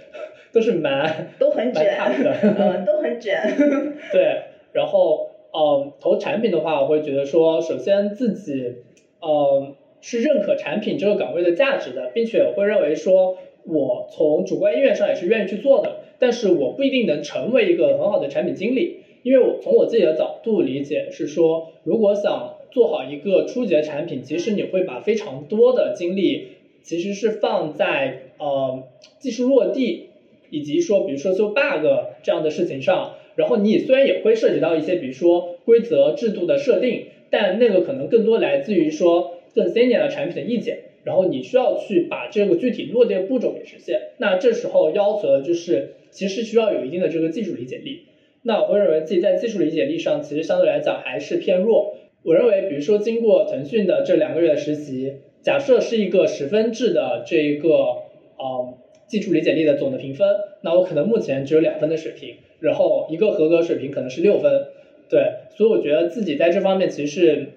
[0.52, 1.86] 都是蛮都很卷
[2.24, 3.40] 的，嗯，都很卷。
[4.12, 4.42] 对，
[4.74, 5.35] 然后。
[5.58, 8.76] 嗯，投产品的话，我会觉得说，首先自己，
[9.22, 26.50] 嗯，是认可产品这个岗位的价值的，并且会认为说，我从主观意愿上也是愿意去做的，但是我不一定能成为一个很好的产品经理，因为我从我自己的角度理解是说，如果想做好一个初级的产品，其实你会把非常多的精力
[26.84, 28.84] 其实是放在呃
[29.20, 30.10] 技术落地
[30.50, 31.86] 以及说比如说修 bug
[32.24, 33.14] 这样的事情上。
[33.36, 40.80] 然后你虽然也会涉及到一些比如说规则制度的设定，但那个可能更多来自于说更 senior 的产品的意见。
[41.04, 44.00] 然后你需要去把这个具体落地的步骤给实现。
[44.18, 48.06] 那这时候要求的就是其实需要有一定的这个技术理解力。
[48.42, 51.96] 那我会认为自己在技术理解力上其实相对来讲还是偏弱。
[52.24, 58.74] 我认为，比如说经过腾讯的这两个月的实习，假设是一个十分制的这一个呃
[59.08, 60.28] 技术理解力的总的评分，
[60.62, 64.68] 那我可能目前只有两分的水平，然后一个合格水平可能是六分，
[65.10, 67.48] 对，所以我觉得自己在这方面其实是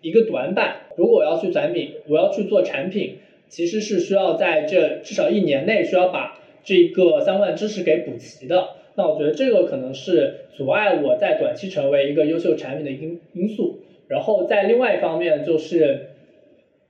[0.00, 0.82] 一个短板。
[0.96, 3.16] 如果我要去转品，我要去做产品，
[3.48, 8.70] 其实是需要在这至少一年内需要把这个相关的知识给补齐的。
[8.96, 13.78] 那我觉得这个可能是阻碍我在短期成为一个优秀产品的因因素。
[14.08, 16.08] 然后在另外一方面，就是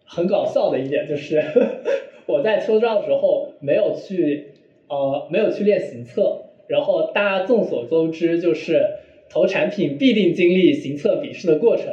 [0.06, 1.42] 很搞笑的一点，就是
[2.26, 4.54] 我在秋招的时候没有去
[4.88, 8.80] 呃没有去练行测，然后大家众所周知，就是
[9.28, 11.86] 投产品必定经历行测笔试的过程，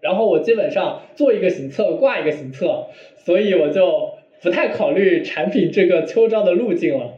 [0.00, 4.10] 然后我基本上做一个行测挂一个行测，所以我就
[4.42, 7.14] 不太考虑产品这个秋招的路径了。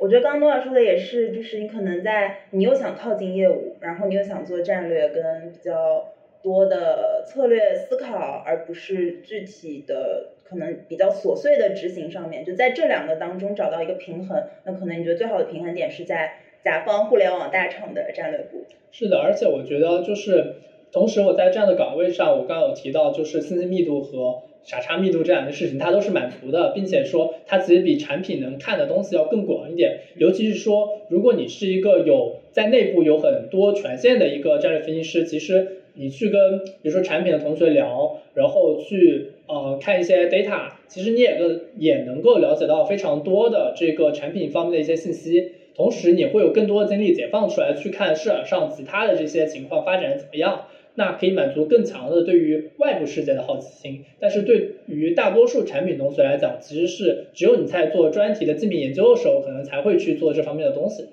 [0.00, 6.08] 我觉得刚刚诺亚说的也是，就是你可能在你又想靠近业务，然后你又想做战略跟比较。
[6.42, 14.44] 多的策略思考，而不是具体的可能比较琐碎的执行上面，就在这两个当中找到一个平衡。
[14.64, 18.64] 那可能你觉得最好的平衡点是在甲方互联网大厂的战略部。
[18.92, 20.56] 是的，而且我觉得就是
[20.92, 30.00] 同时我在这样的岗位上，我刚刚有提到就是信息密度和傻叉密度这两件事情，它都是满足的，并且说它其实比产品能看的东西要更广一点。
[30.16, 35.78] 尤其是说，如果你是一个有在内部有很多权限的一个战略分析师，其实。
[35.94, 54.04] 你去跟比如说产品的同学聊，然后去呃看一些 data，其实你也跟也能够了解到非常多的这个产品方面的一些信息，同时你会有更多的精力解放出来去看市场上其他的这些情况发展怎么样，那可以满足更强的对于外部世界的好奇心。
[54.18, 61.06] 但是对于大多数产品同学来讲，其实是只有你在做专题的竞品研究的时候，可能才会去做这方面的东西。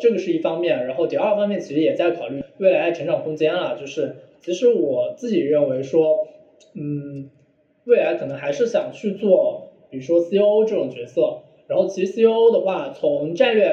[0.00, 3.78] 这个是一方面，然后第二方面其实也在考虑未来的成长空间了。
[3.80, 6.28] 就是其实我自己认为说，
[6.74, 7.30] 嗯，
[7.84, 11.40] 未来可能还是想去做，比如说 C O O 这种角色。
[11.66, 13.66] 然后其实 C O O 的话，从战略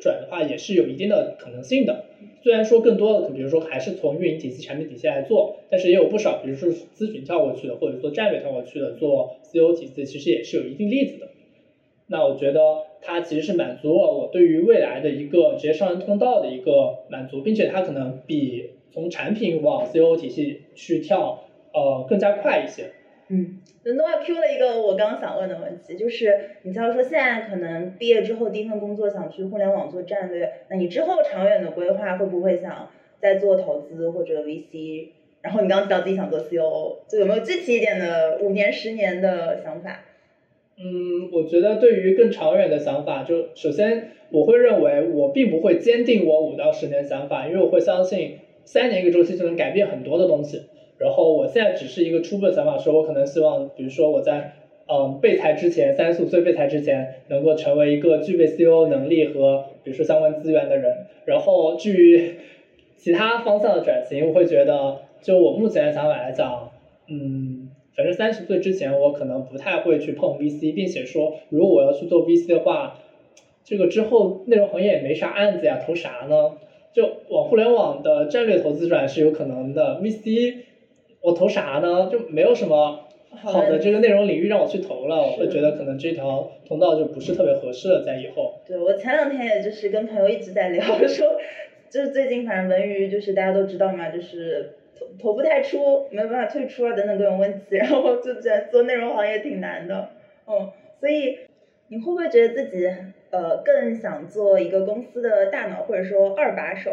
[0.00, 2.04] 转的话也是有一定的可能性的。
[2.42, 11.28] 虽然说更多的，比如说还是从运营体系、产品体系来做，但是也有不少，比如说咨询跳过去的，或者做战略跳过去的，做 C O O 体系，其实也是有一定例子的。
[12.10, 12.60] 那我觉得
[13.00, 22.90] 它其实是满足了我对于未来的一个职业上升通道的一个满足，并且它可能比从产品往 C O 体系去跳，呃，更加快一些。
[23.28, 35.10] 嗯，那 Noah Q 了一个我刚刚想问的问题，就是你假如说现在可能毕业之后第一份工作想去互联网做战略，那你之后长远的规划会不会想再做投资或者 VC？
[35.42, 40.00] 然后你刚刚提到自己想做 C O，就有没有具体一点的五年、十年的想法？
[40.82, 50.62] 嗯，我觉得对于更长远的想法，就首先我会认为我并不会坚定我五到十年想法，因为我会相信三年一个周期就能改变很多的东西。
[50.96, 54.52] 然后我现在只是一个初步的想法，说我可能希望，比如说我在
[54.86, 61.06] 嗯备才之前，三十五岁备才之前，能够成为一个具备 C O 能力和比如说相关资源的人。
[61.26, 62.22] 然后至于
[62.96, 66.70] 其他方向的转型，我会觉得就我目前的想法来讲，
[67.06, 67.49] 嗯。
[67.96, 72.98] 反正三十岁之前，我可能不太会去碰 VC，并且说，如果我要去做 VC 的话，
[73.64, 76.52] 这个之后内容行业也没啥案子呀，投啥呢？
[76.92, 80.54] 就往互联网的战略投资转是有可能的，VC
[81.20, 82.08] 我投啥呢？
[82.10, 88.54] 就没有什么好的这个内容领域让我去投了，我会觉得可能这条通道就不是特别合适了，在以后。
[88.66, 91.36] 对我前两天也就是跟朋友一直在聊， 说
[91.90, 94.76] 就是最近反正文娱就是大家都知道嘛，就是。
[95.18, 100.10] 投不太出，没有办法退出啊，等等各种问题， 然后就觉得做内容行业挺难的，
[100.46, 101.38] 嗯，所以
[101.88, 102.86] 你会不会觉得自己
[103.30, 106.90] 呃更想做一个公司的大脑或者说二把手？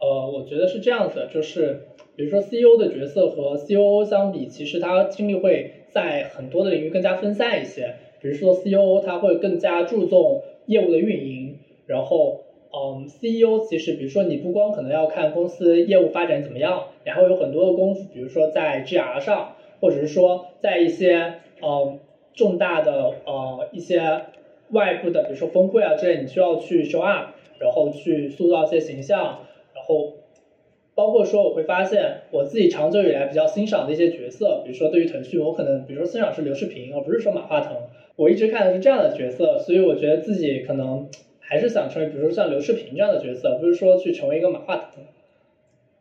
[0.00, 1.80] 呃，我觉得是这样子，就是
[2.16, 12.40] 比如说 CEO 的角色和 COO 相比，其实他精力会在很多的领域更加分散一些，比如说 COO 他会更加注重业务的运营，然后。
[12.72, 21.98] 嗯，CEO 其实，比如说你不光可能要看公司业务发展怎么样，然后有很多的功夫，比如说在 GR 上，或者是说在一些嗯
[22.34, 24.22] 重大的呃一些
[24.70, 27.30] 外部的，比如说峰会啊之类，你需要去 show up。
[27.60, 29.40] 然后去塑造一些形象，
[29.74, 30.14] 然后
[30.94, 37.76] 包括说我会发现我自己长久以来比较欣赏的一些角色，比如说对于腾讯，我可能比如说欣赏是刘世平，而不是说马化腾，
[38.16, 41.06] 我一直看的是这样的角色，所以我觉得自己可能
[41.50, 45.04] 还是想成为，比如说像刘世平这样的角色，不是说去成为一个马化腾。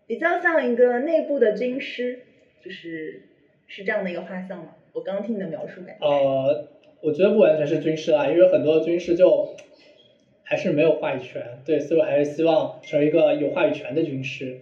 [0.06, 2.20] 比较像一个内部的军师，
[2.64, 3.24] 就是
[3.68, 4.76] 是这样的一个画像吗？
[4.94, 6.08] 我刚听你的描述感觉。
[6.08, 6.68] 呃，
[7.02, 9.56] 我觉得不完全是军师啊，因为很多军师就
[10.44, 14.60] 还是没有话语权，对，所以我还是希望成为一个有话语权的军师。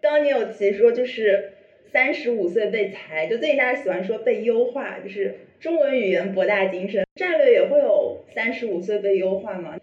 [0.00, 1.54] 刚刚你有提说就是
[1.92, 9.76] 三十五岁被裁，就最近大家喜欢说被优化，就是中文语言博大精深，战略也会有三十五岁被优化吗？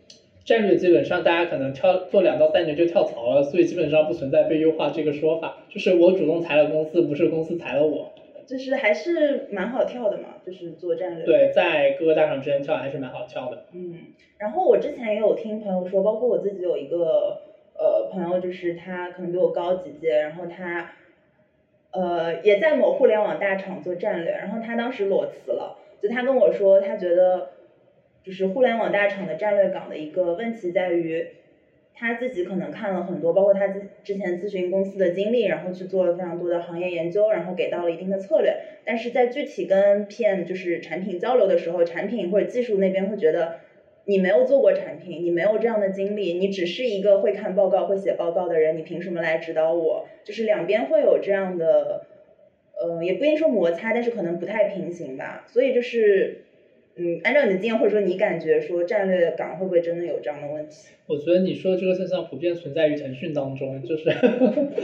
[0.47, 5.57] 战略基本上大家可能跳做两到三年就跳槽了，所以基本上不存在被优化这个说法。
[5.67, 8.13] 就是我主动裁了公司，不是公司裁了我。
[8.45, 11.25] 就是还是蛮好跳的嘛，就是做战略。
[11.25, 13.65] 对，在各个大厂之间跳还是蛮好跳的。
[13.73, 13.95] 嗯，
[14.37, 17.41] 然后我之前也有听朋友说，包括我自己有一个
[17.77, 20.91] 呃朋友，就是他可能比我高几届，然后他
[21.91, 27.49] 呃也在某互联网大厂做战略，然后他当时裸辞了，就他跟我说，他觉得。
[28.27, 31.27] 就是互联网大厂的战略岗的一个问题在于，
[31.95, 43.59] 他自己可能看了很多，包括他之之前咨询公司的经历，然后去做了非常多的行业研究，然后给到了一定的策略，但是在具体跟 PM 就是产品交流的时候，产品或者技术那边会觉得
[44.03, 50.05] 你没有做过产品，你没有这样的经历，你只是一个会看报告、会写报告的人，你凭什么来指导我？
[50.25, 52.05] 就是两边会有这样的，
[52.77, 56.43] 呃，也不一定说摩擦，但是可能不太平行吧，所以就是。
[56.99, 60.87] 嗯，按照你的经验或者说你感觉说战略岗会不会真的有这样的问题？
[61.05, 64.09] 我觉得你说的这个现象普遍存在于腾讯当中，就是，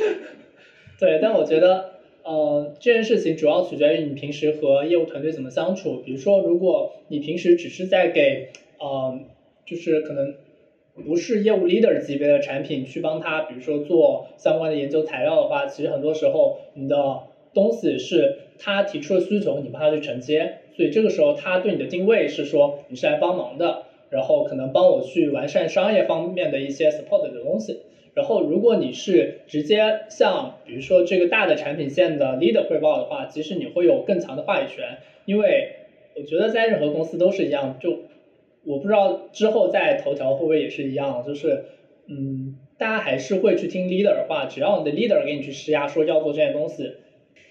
[1.00, 1.86] 对，但我觉得，
[2.24, 5.98] 呃，这件事情主要取决于你平时和业务团队怎么相处。
[6.06, 8.50] 比如说，如果你平时只是在给，
[8.80, 9.18] 呃，
[9.66, 10.36] 就是可能
[10.94, 17.24] 不是业务 leader 级别的产品去帮他，比如说做相关的研究材料的话，其实很多时候你的
[17.56, 20.54] 东西是他提出的需求，你帮他去承接。
[20.76, 27.82] 所以这个时候，他对你的定位是说你是来帮忙的，然后可能帮我去完善商业方面的一些 support 的东西。
[28.16, 34.98] 然后如果你是直接向比如说这个大的产品线的 leader 汇报的话，其实你会有更强的话语权。
[35.26, 35.76] 因为
[36.16, 38.00] 我觉得在任何公司都是一样，就
[38.64, 41.66] 我不知道之后在头条会不会也是一样，就是
[42.08, 46.94] 嗯，大家还是会去听 leader 的话，只要你的 leader 给你去施压说要做这些东西，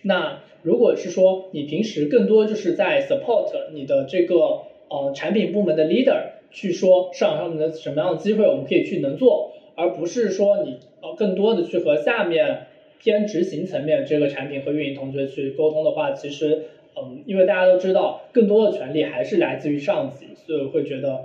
[0.02, 0.40] 那。
[0.62, 12.66] 如果是说你平时更多就是在 support 你的这个呃产品部门的 leader 去说市场上面的什么样的机会我们可以去能做，而不是说你呃更多的去和下面
[13.00, 16.62] 偏执行层面这个产品和运营同学去沟通的话，其实
[16.96, 21.24] 嗯，因为大家都知道更多的权利还是来自于上级，所以会觉得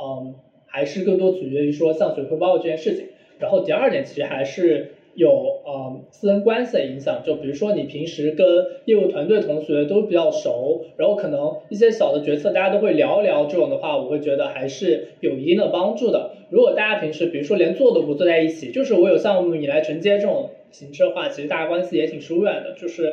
[0.00, 0.36] 嗯
[0.66, 3.06] 还是更多取决于说向谁汇报这件事情。
[3.40, 4.94] 然后第二点其实还是。
[5.16, 8.46] 有呃私人关系的影响，就比如说你平时跟
[8.84, 16.32] 业务团队同学都比较熟，然后可能一些小的决策大家都会聊一聊，这种的话我会觉得还是有一定的帮助的。
[16.50, 22.74] 如果大家平时比如说连坐都不坐在一起，就是我有项目你来承接这种形式的话，其实大家关系也挺疏远的。
[22.78, 23.12] 就是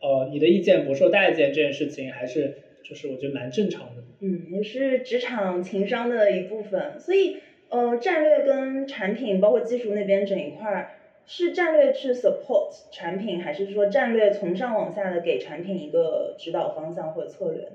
[0.00, 4.02] 呃你的意见不受待见这件事情，还是就是我觉得蛮正常的。
[4.20, 6.98] 嗯，也是职场情商的一部分。
[6.98, 7.36] 所以
[7.68, 10.90] 呃战略跟产品包括技术那边整一块儿。
[11.32, 17.68] 是战略去 support 产品，还是说战略从上往下的给产品一个指导方向或者策略？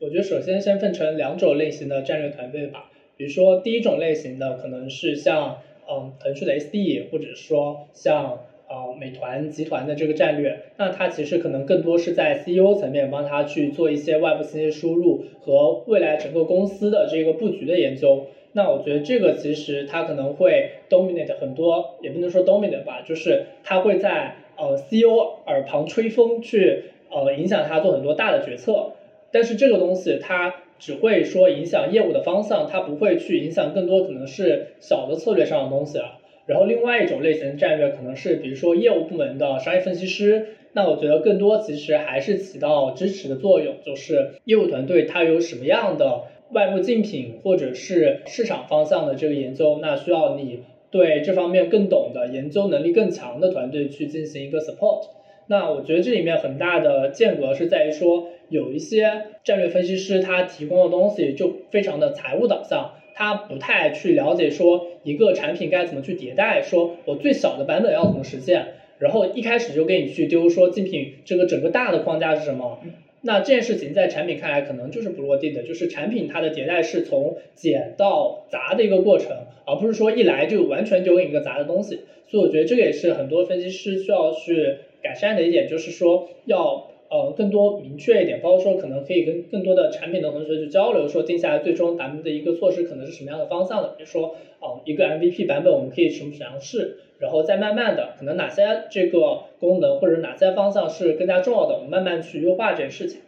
[0.00, 2.90] 我觉得首先先分成两种类型的战略团队吧。
[3.16, 18.26] 比如说第一种类型的可能是像嗯腾讯的 SD，或者说像呃美团集团的这个战略，那它其实可能更多是在 CEO 层面帮他去做一些外部信息输入和未来整个公司的这个布局的研究。
[18.52, 28.92] 那我觉得这个其实它可能会 dominate 很多，也不能说 dominate 吧，就是它会在呃 CEO 耳旁吹风，去呃影响他做很多大的决策。
[29.30, 36.18] 但是这个东西它只会说影响业务的方向，它不会去影响更多可能是小的策略上的东西了。
[36.46, 46.24] 然后另外一种类型的战略可能是比如说业务部门的商业分析师，那我觉得更多其实还是起到支持的作用，就是业务团队它有什么样的。
[46.52, 55.04] 外部竞品或者是市场方向的这个研究，那需要你对这方面更懂的、研究能力更强的团队去进行一个 support。
[55.46, 72.78] 那我觉得这里面很大的间隔是在于说，有一些战略分析师他提供的东西就非常的财务导向，他不太去了解说一个产品该怎么去迭代，说我最小的版本要怎么实现，然后一开始就给你去丢说竞品这个整个大的框架是什么。
[73.22, 82.00] 那这件事情在产品看来可能就是不落地的，就是产品它的迭代是从简到杂的一个过程，而不是说一来就完全丢给你一个杂的东西。
[82.26, 103.20] 所以我觉得这个也是很多分析师需要去改善的一点，就是说要呃更多明确一点，包括说可能可以跟更多的产品的同学去交流，说定下来最终咱们的一个措施可能是什么样的方向的，比如说哦一个 MVP 版本我们可以什么样试，然后再慢慢的可能哪些这个功能或者哪些方向是更加重要的，我们慢慢去优化这件事情。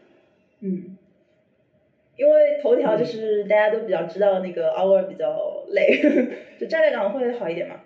[0.60, 0.96] 嗯，
[2.16, 5.88] 因为头条就是大家都比较知道那个 hour 比较累，
[6.58, 7.80] 就战略岗会好一点嘛。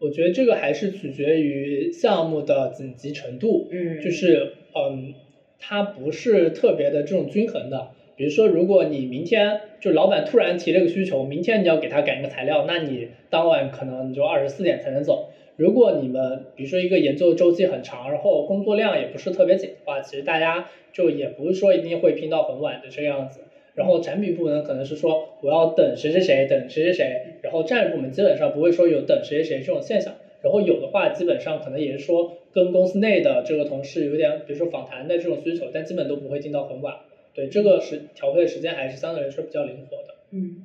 [0.00, 5.14] 我觉得这个还是取决于项目的紧急程度，嗯，就是嗯，
[5.58, 7.88] 它不是特别的这种均衡的。
[8.16, 15.30] 比如说，如果你明天就老板突然提了个需求，明天你要给他改一个材料，那你当晚可能你就二十四点才能走。
[15.56, 23.40] 如果你们比如说一个研究周期很长，然后工作量也不是特别紧的话，其实大家就也不是说一定会拼到很晚的这个样子。
[23.74, 30.14] 然后产品部门可能是说我要等谁谁谁，等谁谁谁，然后战略部门基本上不会说有等谁谁谁这种现象。
[30.42, 36.94] 然后有的话，基本上可能也是说跟公司内的这个同事有点，比如说访谈的这种需求，但基本都不会定到很晚。
[37.34, 40.14] 对，这个时调配的时间还是相对来说比较灵活的。
[40.30, 40.64] 嗯，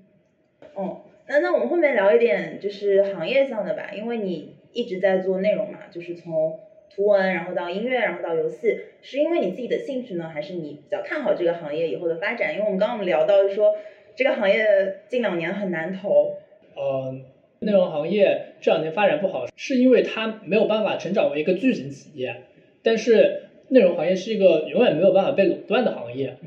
[0.76, 6.60] 哦，那那我们后面聊一点就是行业上的吧，因为你一直在做内容嘛，就是从
[6.96, 12.54] 图文然后到音乐，然后到游戏，是因为你自己的兴趣呢，还是你比较看好这个行业以后的发展？
[12.54, 13.76] 因为我们刚刚我们聊到说
[14.16, 16.38] 这个行业近两年很难投。
[16.78, 17.26] 嗯。
[17.62, 22.44] 内容行业这两年发展不好，是因为它没有办法成长为一个巨型企业。
[22.84, 26.38] 但是内容行业是一个永远没有办法被垄断的行业。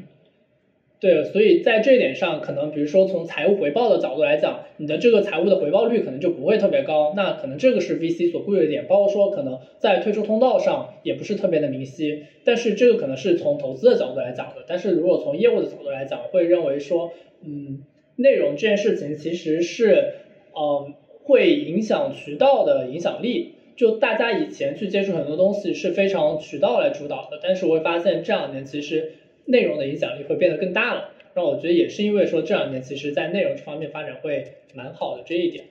[1.03, 7.13] 对，所以在这一点上，可能比如说从财务回报的角度来讲，你的这个财务的回报率可能就不会特别高。
[7.17, 12.23] 那可能这个是 VC 所顾虑的点，包括说可能在退出通道上也不是特别的明晰。
[12.45, 14.65] 但是这个可能是从投资的角度来讲的。
[14.69, 17.13] 但是如果从业务的角度来讲，会认为说，
[17.45, 17.83] 嗯，
[18.15, 20.15] 内容这件事情其实是，
[20.55, 20.95] 嗯。
[21.25, 29.13] 会影响渠道的影响力，就大家以前去接触很多东西是非常渠道来主导的，但是我会发现这两年其实
[29.47, 31.11] 内容的影响力会变得更大了。
[31.35, 35.65] 那我觉得也是因为说这两年其实在内容这方面发展会蛮好的这一点。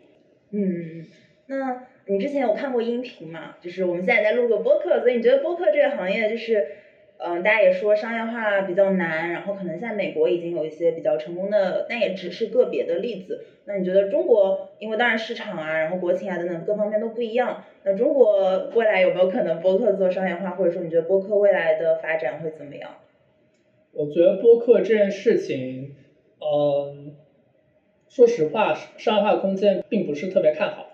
[0.51, 1.05] 嗯，
[1.47, 3.55] 那你之前有看过音频吗？
[3.61, 6.67] 就是我们现在在录个播客，所以你觉得播客这个行业就是？
[7.23, 13.45] 嗯，大家也说商业化比较难，然后可能在美国已经有一些比较成功的，但也只是个别的例子。
[13.65, 22.89] 那你觉得中国，因为当然市场啊，然后国情啊等等各方面都不一样，那中国未来有没有可能播客做商业化，或者说你觉得播客未来的发展会怎么样？
[23.93, 25.95] 我觉得播客这件事情，
[26.39, 27.13] 嗯，
[28.07, 30.87] 说实话，商业化空间并不是特别看好。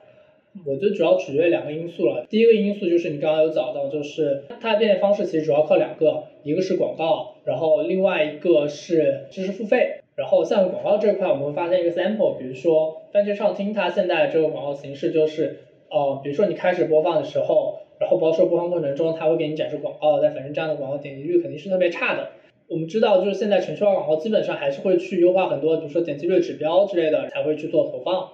[0.66, 2.26] 我觉得主要取决于两个因素了。
[2.28, 10.02] 第一个因素就是你刚刚有讲到，就是它的变现方式其实主要靠两个，一个是广告，然后另外一个是知识付费。
[10.16, 15.60] 然后像广告这块，我们会发现一个 sample，比如说番茄畅听，它现在这个广告形式就是，
[15.91, 22.30] 呃，比如说你开始播放的时候，然后包括播放过程中，它会给你展示广告，但反正这样的广告点击率肯定是特别差的。
[22.70, 28.30] 我们知道，就是现在程序化广告基本上还是会去优化很多，比如说点击率指标之类的，才会去做投放。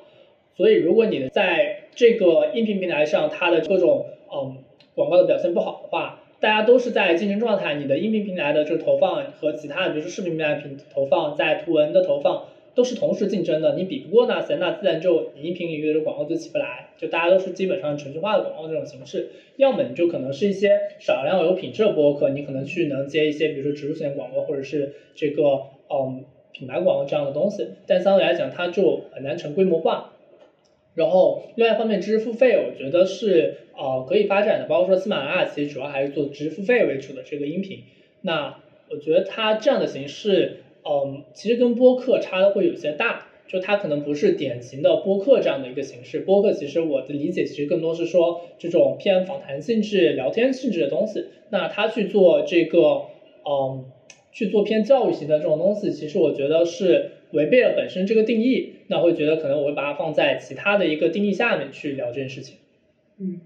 [0.56, 4.58] 所以，如果你在这个音频平台上，它的各种嗯
[4.96, 12.46] 广告的表现不好的话，大家都是在竞争状态，你的音频平台的这个投放和其他的，比如说视频平台平投放，在图文的投放
[12.76, 20.70] 都是同时竞争的，你比不过那些，那自然就你音频领域的广告就起不来，就大家都是基本上程序化的广告这种形式，要么你就可能是一些
[21.00, 25.44] 少量有品质的播客，你可能去能接一些，比如说植入性广告或者是这个
[25.90, 30.12] 嗯品牌广告这样的东西，但相对来讲，它就很难成规模化。
[30.96, 37.84] 然后另外一方面，知识付费我觉得是呃可以发展的，包括说喜马拉雅其实主要还是做知识付费为主的这个音频。
[38.22, 38.60] 那
[38.90, 46.20] 我觉得它这样的形式，嗯，其实跟播客差的会有些大，就它可能不是典型的播客这样的一个形式。
[46.20, 51.26] 播客其实我的理解其实更多是说这种偏访谈性质、聊天性质的东西。
[51.50, 53.06] 那它去做这个，
[53.46, 53.86] 嗯，
[54.32, 57.12] 去做偏教育型的这种东西，其实我觉得是。
[57.34, 62.58] 违背了本身这个定义，那会觉得可能我会把它放在其他的一个定义下面去聊这件事情。
[63.18, 63.42] 嗯，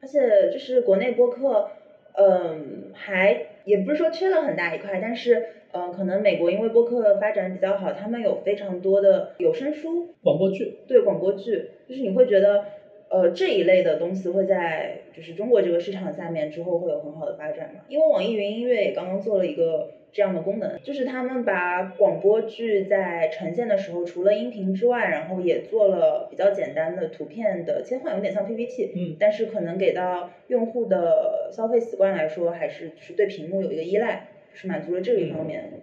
[0.00, 1.70] 而且就是国内播客，
[2.12, 5.44] 嗯，还也不是说缺了很大一块，但是
[5.74, 12.64] 嗯，可能美国因为播客发展比较好，他们有非常多的有声书、广播剧，对广播剧，就是你会觉得。
[13.10, 17.82] 呃，这一类的东西会在就是中国这个市场下面之后会有很好的发展嘛？
[17.86, 35.82] 因为网易云音乐也刚刚做了一个这样的功能，就是他们把广播剧在呈现的时候，除了音频之外，然后也做了比较简单的图片的切换，有点像 PPT，嗯，但是可能给到用户的消费习惯来说，还是是对屏幕有一个依赖，是满足了这个一方面。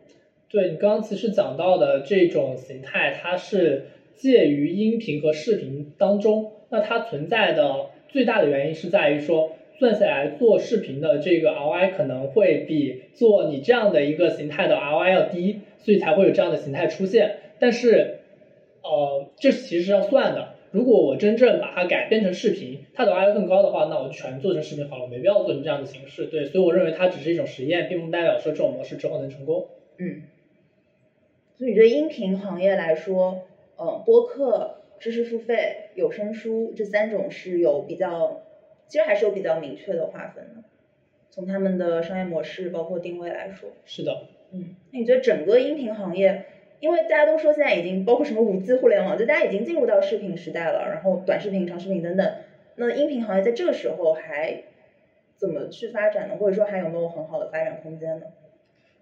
[0.50, 6.52] 对你刚刚其实讲到的这种形态，它是介于音频和视频当中。
[6.70, 17.38] 那它存在的最大的原因是在于说，算下来做视频的这个 ROI 可能会比做你这样的一个形态的 ROI 要低，所以才会有这样的形态出现。
[17.60, 18.20] 但是，
[18.84, 20.56] 呃，这其实是要算的。
[20.72, 26.26] 如果我真正把它改编成视频，它的 ROI 更高的话，那我就全做成视频好了，没必要做成这样的形式。
[26.26, 29.68] 对，所以我认为它只是一种实验，并不代表说这种模式之后能成功。
[29.98, 30.24] 嗯。
[31.58, 33.44] 所以，对音频行业来说，
[33.78, 34.78] 嗯，播客。
[35.02, 38.44] 知识付费、有声书这三种是有比较，
[38.88, 40.64] 其实还是有比较明确的划分的。
[41.32, 46.46] 从他们的商业模式包括定位来说，是的，嗯，那你觉得整个音频行业，
[46.82, 52.30] 因为大家都说现在已经包括什么五 G 互联网，就大家已经进入到视频时代了，然后短视频、长视频等等，
[52.76, 54.64] 那音频行业在这个时候还
[55.38, 56.36] 怎么去发展呢？
[56.36, 58.26] 或者说还有没有很好的发展空间呢？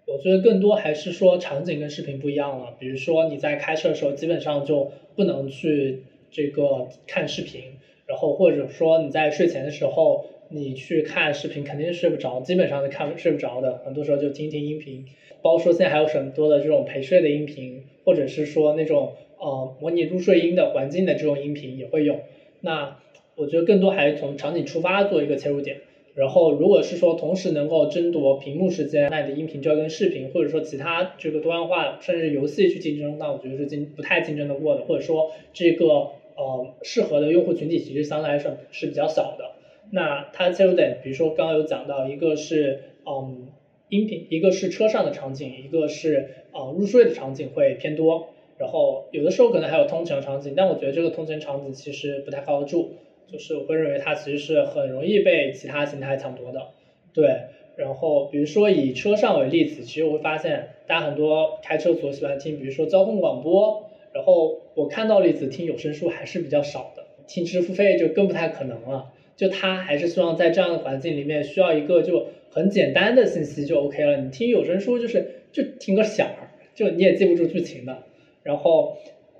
[0.06, 2.74] 我觉得更多还是说场景跟视频不一样了。
[2.78, 13.76] 比如说你在开车的时候，基本上就不能去这个看视频，然后或者说你在睡前的时候，你去看视频肯定睡不着，基本上是看睡不着的。
[13.84, 15.06] 很多时候就听听音频，
[15.42, 22.20] 包括说现在还有很多的这种陪睡的音频，或者是说那种呃模拟入睡音的环境的这种音频也会有。
[22.60, 22.96] 那
[23.36, 25.78] 我觉得更多还是从场景出发做一个切入点。
[26.12, 39.52] 然后，如果是说同时能够争夺屏幕时间，那你的音频就要跟视频或者说其他这个多样化甚至游戏去竞争，那我觉得是竞不太竞争得过的，或者说这个呃适合的用户群体其实相对来说是比较小的。
[39.92, 43.46] 那它切入点，比如说刚刚有讲到，一个是嗯
[43.90, 52.92] 音频，一个是车上的场景，一个是啊入睡的场景会偏多，然后有的时候可能还有通勤的场景，但我觉得这个通勤场景其实不太靠得住。
[53.30, 56.68] 就是我会认为它其实是很容易被其他形态抢夺的，
[57.12, 57.28] 对。
[57.76, 63.88] 然后比如说以车上为例子，其实我会发现大家很多开车所喜欢听，比如说交通广播。
[64.12, 69.12] 然后我看到例子听有声书还是比较少的，听知识付费就更不太可能了。
[69.36, 74.18] 就他还是希望在这样的环境里面需要一个就很简单的信息就 OK 了。
[74.18, 78.02] 你听有声书就是就听个响儿，就你也记不住剧情的。
[78.42, 78.96] 然后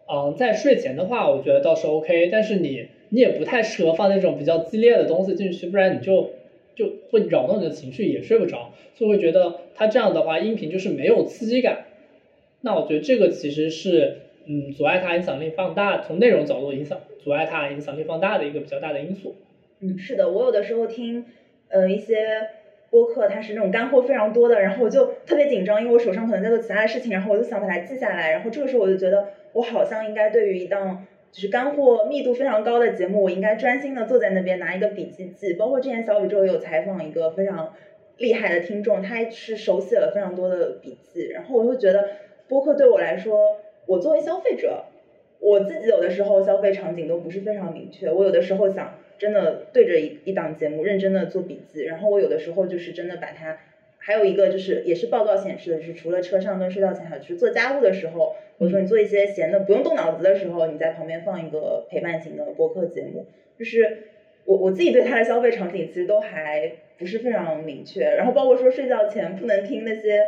[0.07, 2.87] 嗯，在睡前的话，我觉得倒是 OK，但是你。
[3.13, 6.31] 你也不太适合放那种比较激烈的东西进去，不然你就
[6.77, 8.73] 就会扰动你的情绪，也睡不着。
[8.95, 11.87] 所以会觉得它这样的话，音频就是没有刺激感。
[12.61, 19.35] 那我觉得这个其实是嗯阻碍它影响力放大，从内容角度影响阻碍它影响力放大的一个比较大的因素。
[19.81, 21.25] 嗯，是的，我有的时候听
[21.67, 22.47] 呃一些
[22.91, 31.07] 播客，它是那种干货非常多的，然后我就特别紧张，因为我手上可能在做其他的事情，然后我就想把它记下来，然后这个时候我就觉得我好像应该对于一档。
[31.33, 35.53] 就是干货密度非常高的节目，我应该专心的坐在那边拿一个笔记记。
[35.53, 37.73] 包括之前小宇宙有采访一个非常
[38.17, 41.29] 厉害的听众，他是手写了非常多的笔记。
[41.29, 42.05] 然后我会觉得
[42.49, 44.87] 播客对我来说，我作为消费者，
[45.39, 48.11] 我自己有的时候消费场景都不是非常明确。
[48.11, 53.59] 我有的时候想真的对着一一档节目认真的做笔记，然后我有的时候就是真的把它。
[54.03, 63.27] 还有一个就是，也是报告显示的，就是除了车上跟睡觉前，还有就是做家务的时候，或者说你做一些闲的不用动脑子的时候，你在旁边放一个陪伴型的播客节目。
[63.59, 64.05] 就是
[64.47, 68.01] 我我自己对它的消费场景其实都还不是非常明确。
[68.17, 70.25] 然后包括说睡觉前不能听那些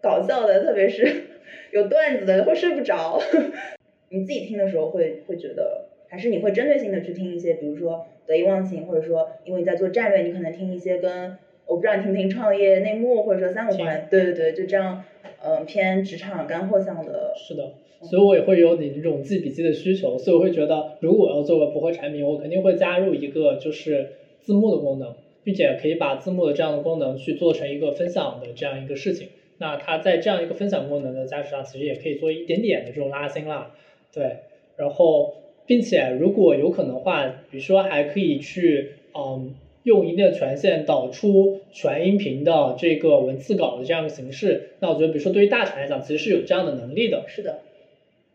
[0.00, 1.24] 搞笑的，特别是
[1.72, 3.20] 有段子的，会睡不着。
[4.10, 5.81] 你自己听的时候会会觉得，
[6.12, 11.38] 还是你会针对性的去听一些，比如说得意忘形，或者说因为你在做战略，你可能听一些跟。
[11.64, 15.02] 我不知道你听不听创业内幕，或者说三五环，对对对，就这样，
[15.42, 17.32] 嗯，偏职场干货向的。
[17.34, 24.10] 是的，所以我也会有你这种记笔记的需求，所以我会觉得，如果我要做个播客产品，我肯定会加入一个就是
[24.40, 29.28] 字幕的功能，并且可以把字幕的这样的功能去做成一个分享的这样一个事情。
[29.58, 33.70] 那它在这样一个分享功能的加持上，其实也可以做一点点的这种拉新啦。
[34.12, 34.38] 对，
[34.76, 35.32] 然后，
[35.66, 39.54] 并且如果有可能的话，比如说还可以去，嗯。
[39.84, 47.24] 用一定的权限导出全音频的这个文字稿的这样的形式，那我觉得，比如说对于大厂来讲，其实是有这样的能力的。
[47.26, 47.62] 是的，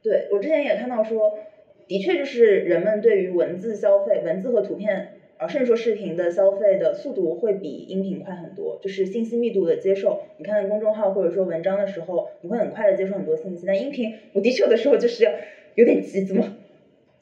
[0.04, 1.40] 对我之前也看到说，
[1.88, 10.24] 的确就是人们对于文字消费、文字和图片，啊，甚至说视频的消费的速度会比音频快很多，就是信息密度的接受。
[10.36, 15.32] 你看公众号或者说文章的时候，你会很快的接受很多信息，但音频我的确有的时候就是要
[15.76, 16.57] 有点急，怎么？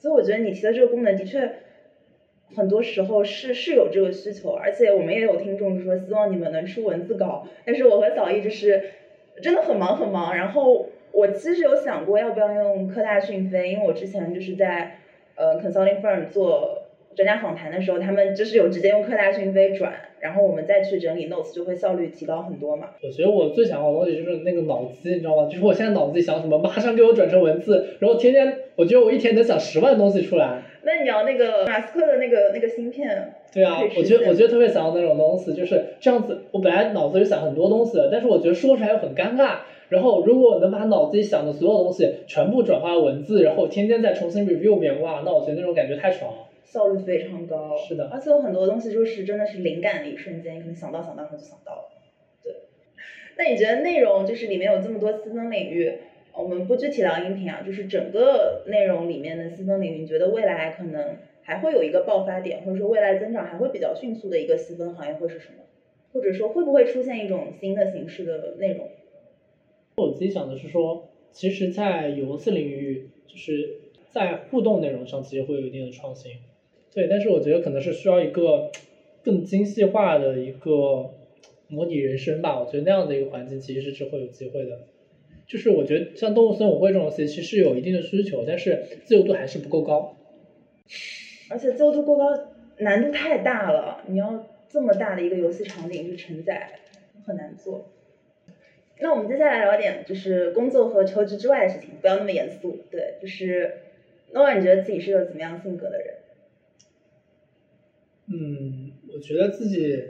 [0.05, 1.51] 所以我觉得你提的这个功能的确。
[2.55, 8.83] 很多时候是是有这个需求，而且我们也有听众说希望你们能出文字稿，但是我和小易就是
[9.41, 10.35] 真的很忙很忙。
[10.35, 14.99] 然后我其实有想过要不要用科大讯飞，因为我之前就是在
[15.35, 16.83] 呃 consulting firm 做
[17.15, 22.89] 专家访谈的时候，他们就是有直接用科大讯飞转，然后我们再去整理 notes 就会效率提高很多嘛。
[23.01, 25.47] 我觉得我最想要的东西就是那个脑机，你知道吗？
[25.47, 30.61] 就是我现在脑子里想什么，马上给我转成文字，然后天天，我觉得我一天能想十万东西出来。
[30.83, 33.33] 那你要那个马斯克的那个那个芯片？
[33.53, 36.43] 对啊，我觉得我觉得特别想要那种东西，就是这样子。
[36.51, 39.59] 我本来脑子里想很多东西的，但是我觉得说出来又很尴尬。
[39.87, 47.77] 然后如果能把脑子里想的所有东西全部转化文字，然后天天再重新 review 遍，哇，那我觉得那种感觉太爽了，效率非常高。
[47.77, 51.91] 是的，而且有很多东西就是真的是灵感的一瞬间，可能想到想到然后就想到了。
[52.43, 52.53] 对，
[53.37, 55.93] 那你觉得内容就是里面有这么多细分领域？
[56.33, 65.63] 我们不具体聊音频啊，就是整个内容里面的细分领域，你觉得未来可能还会有一个爆发点，或者说未来增长还会比较迅速的一个细分行业会是什么？
[66.11, 68.89] 或者说会不会出现一种新的形式的内容？
[69.97, 76.33] 我自己想的是说，其实，在游戏领域，就是在互动内容上，其实会有一定的创新。
[76.95, 78.71] 对，但是我觉得可能是需要一个
[79.21, 81.11] 更精细化的一个
[81.67, 82.57] 模拟人生吧。
[82.57, 84.79] 我觉得那样的一个环境，其实是会有机会的。
[85.45, 90.15] 就是我觉得像动物森友会这种游戏，其实有一定的需求，但是自由度还是不够高。
[91.49, 92.43] 而且自由度过高，
[92.77, 94.01] 难度太大了。
[94.07, 96.79] 你要这么大的一个游戏场景去承载，
[97.25, 97.89] 很难做。
[99.01, 102.79] 那我们接下来聊点就是工作和求职之外的事情，不要那么严肃。
[102.89, 103.73] 对，就是
[104.33, 106.15] Noah，你觉得自己是个怎么样性格的人？
[108.31, 110.03] 嗯，我觉得自己。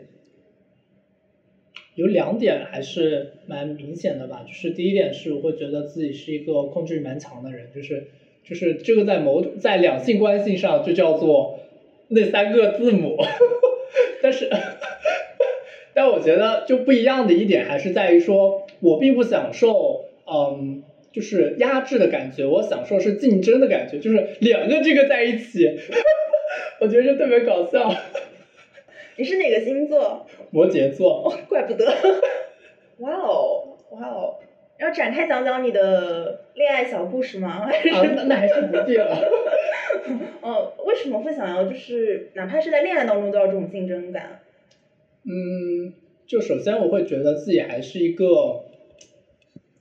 [1.96, 8.08] 有两点还是蛮明显的吧，就是第一点是我会觉得自己是一个控制欲蛮强的人，就是
[8.44, 11.58] 就是这个在某在两性关系上就叫做
[12.10, 13.16] 那三个字母，
[14.22, 14.50] 但是
[15.96, 25.66] 但我觉得就不一样的一点还是在于说我并不享受嗯就是压制的感觉，我享受是竞争的感觉，就是两个这个在一起，
[26.82, 27.94] 我觉得这特别搞笑。
[29.18, 30.26] 你是哪个星座？
[30.52, 31.30] 摩羯座。
[31.30, 31.86] 哦，怪不得。
[32.98, 34.36] 哇哦，哇哦！
[34.78, 37.64] 要展开讲讲你的恋爱小故事吗？
[37.64, 37.72] 啊，
[38.16, 39.18] 那那还是不必了。
[40.42, 44.42] 哦，为什么会想要就是哪怕是在恋爱当中都要这种竞争感？
[45.24, 45.94] 嗯，
[46.28, 48.65] 就首先我会觉得自己还是一个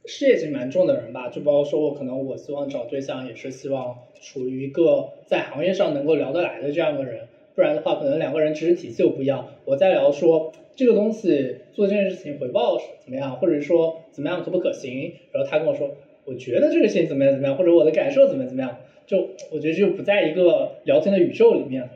[0.06, 7.28] 事业心蛮重的人吧，就包括说我可能我希望找对象也是希望处于一个在行业上能够聊得来的这样的人。
[7.54, 9.48] 不然的话，可能两个人知识体系又不一样。
[9.64, 15.92] 我在聊说这个东西做这件事情回报是怎么样，或者说怎么样可不可行，然后他跟我说，
[16.24, 21.88] 我觉得这个事情怎么样怎么样，或者我的感受怎么怎么样，就我觉得就不在一个聊天的宇宙里面。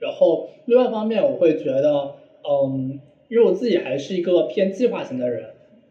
[0.00, 5.50] 然后另外一方面，我会觉得，嗯，因为我自己还是一个偏计划型的人，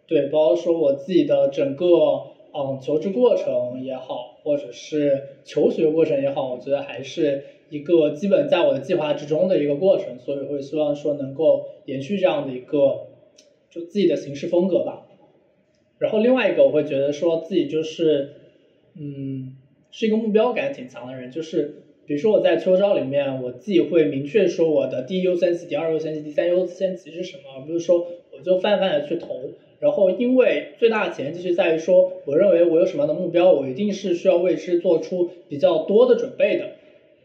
[0.10, 1.86] 对，包括说我自己的整个
[2.54, 7.44] 嗯求职过程也好，或者是求学过程也好，我觉得还是。
[7.72, 13.06] 一个基本在我的计划之中的一个过程，所以会希望说能够延续这样的一个
[13.70, 15.06] 就自己的行事风格吧。
[16.00, 18.34] 然后另外一个我会觉得说自己就是
[18.96, 19.56] 嗯
[19.92, 29.28] 是一个目标感挺强的人，就是比如说我在秋招里面，我自己会明确说我的第一优先级、第二优先级、第三优先级是什么，而不是说我就泛泛的去投。
[29.80, 36.72] 然后因为最大的前提是在于说，我认为我有什么样的目标，我一定是需要为之做出比较多的准备的。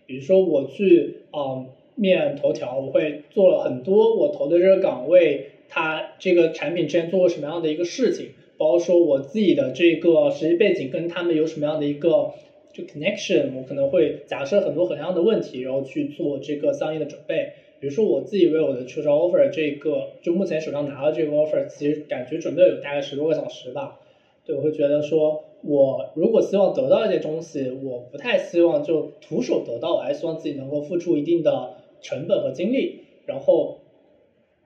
[0.07, 12.35] 比如说我去啊面头条，我会做了很多我投的这个岗位，它这个产品之前做过什么样的一个事情，包括说我自己的这个实际背景跟他们有什么样的一个
[12.73, 17.53] 就 connection，我可能会假设很多很样的问题，然后去做这个相应的准备。
[17.81, 24.01] 比如说我自己为我的秋招 offer 这个，就目前手上拿的这个 offer，其实感觉准备有大概十多个小时吧。
[24.45, 25.45] 对，我会觉得说。
[25.66, 33.01] 我如果希望得到一些东西，我不太希望就徒手得到，我还希望自己能够付出一定的成本和精力。
[33.25, 33.79] 然后，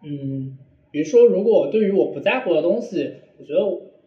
[0.05, 0.59] 嗯，
[0.91, 3.61] 比如说，如果对于我不在乎的东西，我觉得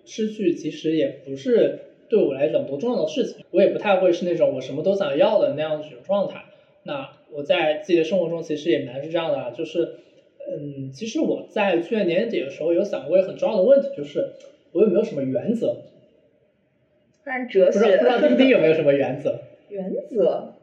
[0.03, 1.79] 失去其实也不是
[2.09, 3.45] 对我来讲多重要的事情。
[3.51, 6.43] 我也不太会是那种我什么都想要的那样一种状态。
[6.83, 9.95] 那我在自己的生活中其实也蛮是这样的，就是，
[10.49, 14.33] 嗯，其实我在去年年底的时候有想过一个很重要的问题，就是
[14.73, 15.83] 我有没有什么原则。
[17.23, 19.41] 突然哲学，不知道丁丁有没有什么原则？
[19.69, 20.55] 原则，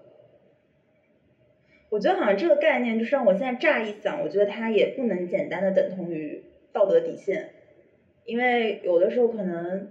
[1.88, 6.42] 我觉得好像这个概念就是让我现在乍一想，我觉得它也不能简单的等同于
[6.72, 7.50] 道德底线，
[8.26, 9.88] 因为有的时候可能，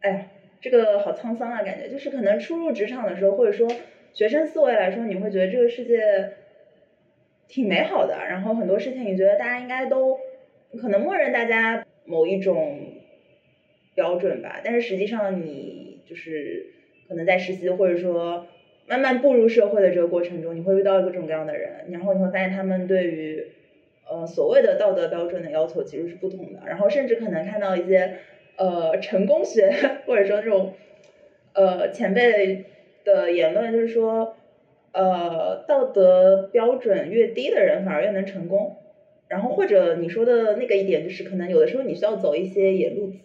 [0.00, 3.68] 哎，这个好沧桑啊，感觉就是可能初入职场的时候，或者说
[4.12, 6.32] 学生思维来说，你会觉得这个世界
[7.48, 10.18] 挺美好的，然后很多事情你觉得大家应该都
[10.80, 12.78] 可能默认大家某一种
[13.94, 16.66] 标准吧，但是实际上你就是
[17.08, 18.46] 可能在实习或者说
[18.86, 23.46] 慢慢步入社会的这个过程中，你会遇到各种各样的人，然后你会发现他们对于
[24.10, 28.16] 呃所谓的道德标准的要求其实是不同的，然后甚至可能看到一些
[28.56, 29.70] 呃成功学
[30.06, 30.74] 或者说这种
[31.54, 32.64] 呃前辈
[33.04, 34.36] 的言论，就是说
[34.92, 38.76] 呃道德标准越低的人反而越能成功，
[39.28, 43.18] 然后或者你说的那个一点就是可能有的时候你需要走一些野路子，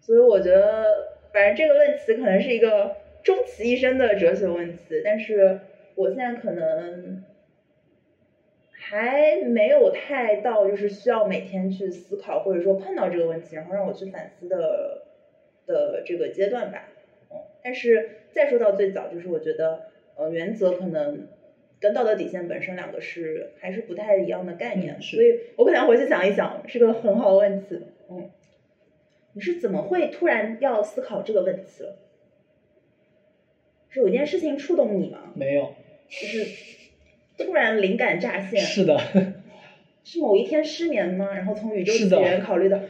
[0.00, 0.84] 所以我觉得
[1.32, 5.60] 反正这个问题可能是一个终其一生的哲学问题，但是
[5.94, 7.24] 我现在可能。
[8.86, 15.06] 还没有太到就是需要每天去思考，或者说碰到这个问题，然后让我去反思的
[15.66, 16.86] 的这个阶段吧。
[17.34, 21.26] 嗯，但是再说到最早，就是我觉得，呃，原则可能
[21.80, 27.80] 跟道德底线本身两个是还是不太一样的概念，所以我可能回去想一想，是个很好的问题。
[28.10, 28.30] 嗯，
[29.32, 31.96] 你是怎么会突然要思考这个问题了？
[33.90, 35.32] 是有一件事情触动你吗？
[35.34, 35.74] 没有，
[36.08, 36.74] 就是。
[37.36, 38.96] 突然灵感乍现，是的，
[40.04, 41.34] 是某一天失眠吗？
[41.34, 42.80] 然后从宇宙起源考虑的，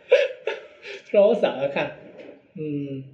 [1.10, 1.92] 让我想想看，
[2.52, 3.04] 嗯，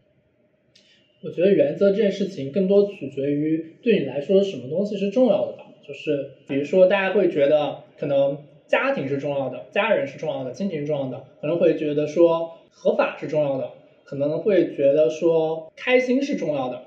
[1.22, 5.66] 我觉得原则这件事情更多取决于对你来说什么东西是重要的吧。
[5.86, 13.72] 就是比如说，大家会觉得可能家庭是重要的，家人是重要的，亲情重要的，可能会觉得说合法是重要的，
[14.04, 16.82] 可能会觉得说开心是重要的。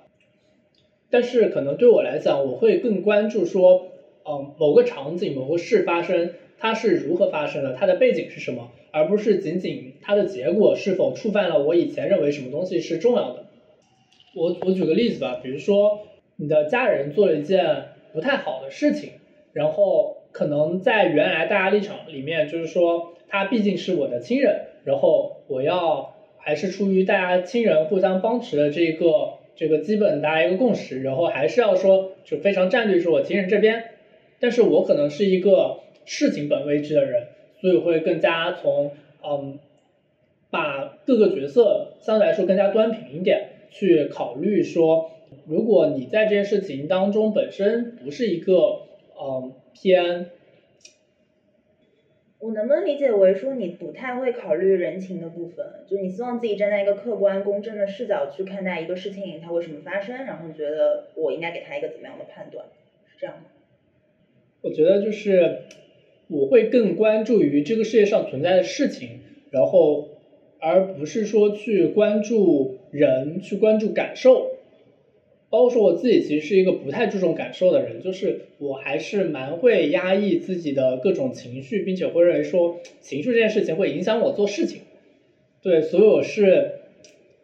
[1.09, 3.87] 但是可能对我来讲，我会更关注说，
[4.25, 13.42] 嗯，某个场景、某个事发生，它是如何发生的，它的背景是什么，而不是仅仅它的结果是否触犯了我以前认为什么东西是重要的。
[14.35, 16.01] 我我举个例子吧，比如说
[16.35, 19.11] 你的家人做了一件不太好的事情，
[19.53, 29.33] 然后可能在原来大家立场里面，就是说他毕竟是我的亲人，然后我要还是出于大家亲人互相帮持的这一个。
[29.55, 33.83] 这个基本大家一个共识，然后还是要说，就非常站队是我亲人这边，
[34.39, 37.27] 但是我可能是一个事情本位制的人，
[37.61, 39.59] 所以会更加从嗯，
[40.49, 45.09] 把各个角色相对来说更加端平一点去考虑说，
[45.47, 48.83] 如果你在这件事情当中本身不是一个
[49.19, 50.27] 嗯偏。
[52.39, 62.65] 我能不能理解为说你不太会考虑人情的部分，就是你希望自己站在一个客观公正的视角去看待一个事情它为什么发生，然后你觉得我应该给他一个怎么样的判断，
[63.07, 63.43] 是这样吗？
[64.61, 65.61] 我觉得就是
[66.27, 70.09] 我会更关注于这个世界上存在的事情，然后
[70.63, 74.51] 而不是说去关注人，去关注感受。
[75.49, 84.81] 包括说我自己其实是一个不太注重感受的人，就是我还是蛮会压抑自己的各种情绪，并且会认为说情绪这件事情会影响我做事情。
[85.61, 86.79] 对，所以我是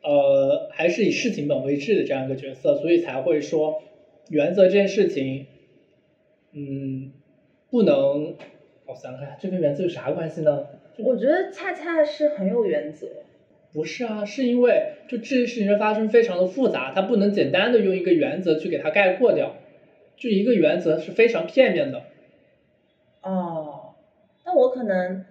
[0.02, 3.84] 呃还是以事情本位制的这样一个角色，所以才会说
[4.30, 5.46] 原则这件事情，
[6.54, 7.12] 嗯，
[7.70, 8.34] 不能，
[8.88, 10.66] 我想想看，这跟原则有啥关系呢？
[11.04, 13.08] 我觉得恰恰是很有原则。
[13.72, 19.56] 不是啊，是因为就这件事情的发生非常的复杂，它不能简单的用一个原则去给它概括掉，
[20.18, 22.04] 就一个原则是非常片面的。
[23.22, 23.94] 哦，
[24.44, 25.24] 那我可能，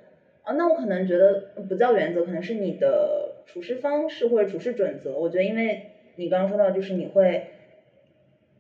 [0.43, 5.19] 啊，那我可能觉得不叫原则，可能是你的处事方式或者处事准则。
[5.19, 7.49] 我觉得，因为你刚刚说到，就是你会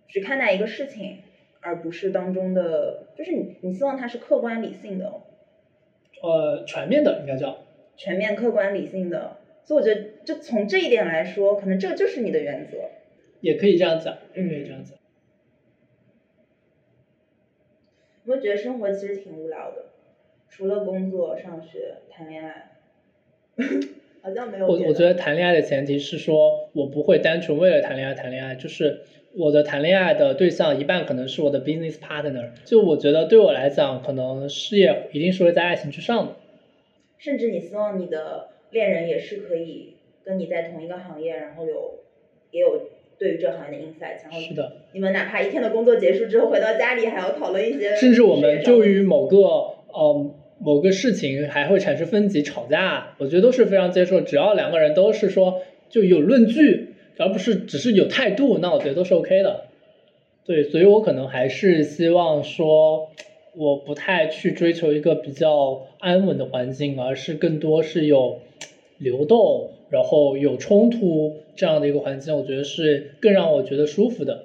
[0.08, 1.18] 去看待一个事情，
[1.60, 5.12] 而不是当中的，就是你你希望它是客观理性的。
[6.22, 7.64] 呃，全面的应该叫
[7.96, 9.38] 全面客观理性的。
[9.64, 12.78] 所以我觉得，就从这一点来说，可能这就是你的原则。
[13.40, 14.96] 也可以这样讲，也可以这样讲。
[18.24, 19.86] 有没有觉得生活其实挺无聊的？
[20.48, 22.78] 除了工作、上学、谈恋爱，
[24.22, 24.66] 好像没有。
[24.66, 29.02] 我我觉得谈恋爱的前提是说，我不会单纯为了谈恋爱谈恋爱，就是
[29.34, 32.50] 我的谈恋爱的对象一半可能是我的 business partner。
[32.64, 36.36] 就我觉得对我来讲，可能事业一定是会在爱情之上的。
[37.18, 38.48] 甚至你希望你的。
[38.70, 42.00] 恋人也是可以跟你在同一个行业，然后有
[42.50, 42.82] 也有
[43.18, 59.66] 对于这行业的 insight，然后是的，你们哪怕一天的工作结束之后回到家里，还要讨论一些，甚至我们就于某个呃某个事情还会产生分歧吵架，我觉得都是非常接受，只要两个人都是说就有论据，而不是只是有态度，那我觉得都是 OK 的。
[60.44, 63.10] 对，所以我可能还是希望说。
[63.54, 68.38] 我不太去追求一个比较安稳的环境，而是更多是有
[68.98, 74.44] 流动，然后有冲突这样的一个环境，我觉得是更让我觉得舒服的。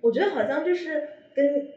[0.00, 1.68] 我觉得好像就是跟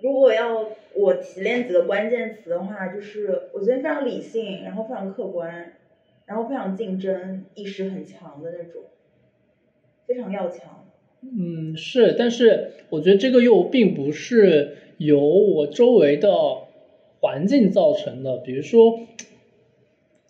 [0.00, 5.74] 如果要我提炼几个关键词的话，就是我觉得非常理性，然后非常客观，
[6.30, 8.82] 然后非常竞争意识很强的那种，
[10.06, 10.86] 非常要强。
[11.22, 16.30] 嗯，是，但是我觉得这个又并不是由我周围的
[17.18, 18.36] 环境造成的。
[18.36, 19.00] 比如说，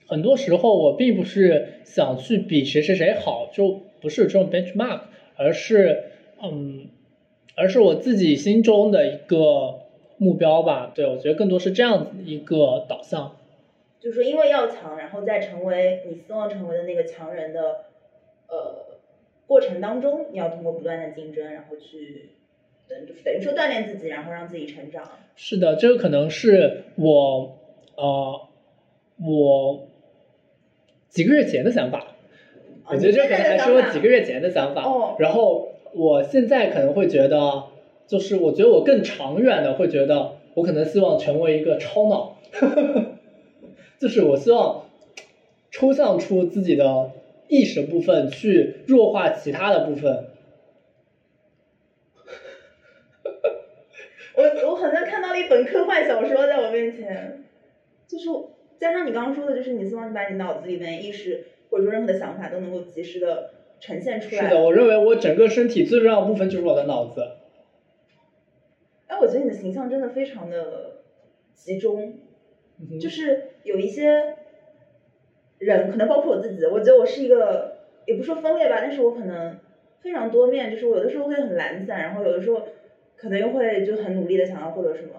[0.06, 5.02] 很多时候我并不是想去比谁谁谁好，就不是这种 benchmark，
[5.36, 6.04] 而是
[6.42, 6.86] 嗯，
[7.54, 9.80] 而是我自己心中的一个
[10.16, 10.90] 目标吧。
[10.94, 13.36] 对，我觉得更多是这样子一个导向。
[14.00, 17.84] 就是说因为要强，然后在成为你希望成为的那个强人的，
[18.48, 18.86] 呃。
[19.46, 22.30] 过程当中，你要通过不断的竞争，然后去
[22.88, 25.02] 等等于说锻炼自己，然后让自己成长。
[25.34, 27.58] 是的，这个可能是我
[27.96, 28.46] 呃
[29.20, 29.88] 我
[31.08, 32.14] 几个月前的想法。
[32.86, 34.84] 我觉得这可能还是我几个月前的想法。
[34.84, 35.16] 哦。
[35.18, 37.64] 然后我现在可能会觉得，
[38.06, 42.36] 就是我觉得我更长远的会觉得，我可能希望成为一个超脑，
[44.00, 44.86] 就是我希望
[45.70, 47.12] 抽象出自己的。
[47.52, 50.28] 意识部分去弱化其他的部分。
[54.36, 57.42] 我我好像看到了一本科幻小说在我面前，
[58.06, 58.28] 就是
[58.78, 64.42] 加上你刚刚说的，就是你希望你把你脑子里面意识或者说任何的想法都能够及时的呈现出来。
[64.42, 67.32] 是的，我认为我整个身体最重要的部分就是我的脑子。
[69.08, 71.00] 哎，我觉得你的形象真的非常的
[71.52, 72.14] 集中，
[73.00, 74.36] 就是有一些。
[75.60, 77.76] 人可能包括我自己，我觉得我是一个，
[78.06, 79.58] 也不说分裂吧，但是我可能
[80.00, 82.62] 非常多面，就是我有的时候会很懒散，然后有的时候
[83.14, 85.10] 可能又会就很努力的想要获得什么。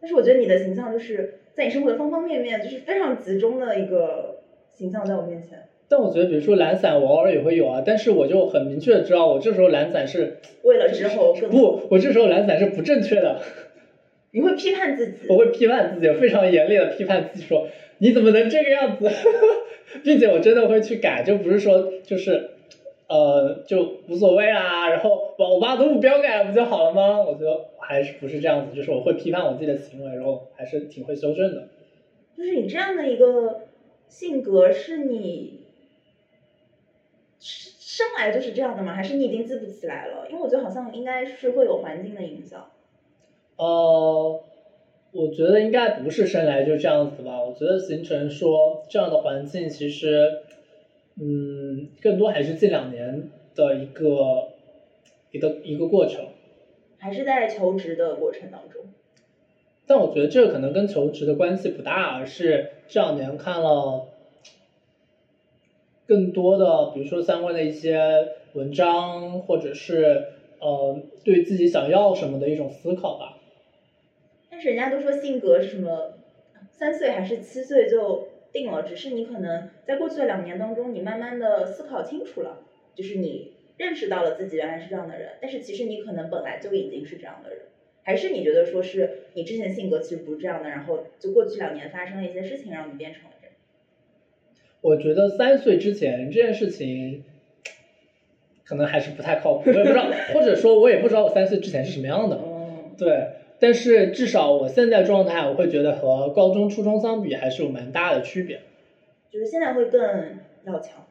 [0.00, 4.40] 但是我觉得你的形象就是在你生活的方方面面，就是非常集中的一个
[4.72, 5.60] 形象在我面前。
[5.86, 13.38] 但我觉得，比如说懒散，我偶尔也会有啊，但是我就很明确的知道，我这时候懒散是为了之后不，我这时候懒散是不正确的。
[14.34, 15.28] 你会批判自己？
[15.28, 17.68] 我会批判自己，非常严厉的批判自己，说
[17.98, 19.08] 你怎么能这个样子？
[20.02, 22.50] 并且我真的会去改，就不是说就是，
[23.06, 27.22] 呃，就无所谓啊，然后把我把我的目标改了不就好了吗？
[27.22, 31.68] 我觉得还是不是这样子，就是我会批判我自己的行为，然后还是挺会修正的。
[32.36, 33.68] 就是你这样的一个
[34.08, 35.60] 性格，是你
[37.38, 38.94] 生来就是这样的吗？
[38.94, 40.26] 还是你已经记不起来了？
[40.28, 42.68] 因为我觉得好像应该是会有环境的影响。
[43.56, 44.40] 呃。
[45.16, 47.40] 我觉得应该不是生来就这样子吧。
[47.40, 50.42] 我觉得形成说这样的环境，其实，
[51.20, 54.48] 嗯，更多还是近两年的一个
[55.30, 56.26] 一个一个过程。
[56.98, 58.82] 还是在求职的过程当中。
[59.86, 64.08] 但我觉得这个可能跟求职的关系不大，而是这两年看了
[66.08, 68.00] 更多的，比如说相关的一些
[68.54, 70.24] 文章，或者是
[70.58, 73.38] 呃对自己想要什么的一种思考吧。
[74.68, 76.14] 人家都说性格是什么，
[76.70, 82.60] 三岁还是七岁就定了，只是你可能在过去的两年当中，你慢慢的思考清楚了，
[82.94, 87.60] 就是你认识到了自己原来是这样的人，但是其实你可能本来就已经是这样的人，
[88.02, 93.54] 还是你觉得说是你之前性格其实不是这样的，然后就过去两年发生了一些事情让你变成了这样。
[94.80, 97.24] 我觉得三岁之前这件事情，
[98.64, 103.28] 可能还是不太靠谱，我也不知道，或者说我也不知道我三岁之前是什么样的，嗯对。
[103.64, 108.60] 但是至少我现在状态，我会觉得和高中、初中相比还是有蛮大的区别。
[109.30, 111.06] 就是现在会更要强。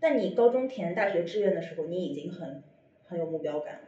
[0.00, 2.62] 但你高中填大学志愿的时候，你已经很
[3.04, 3.80] 很有目标感。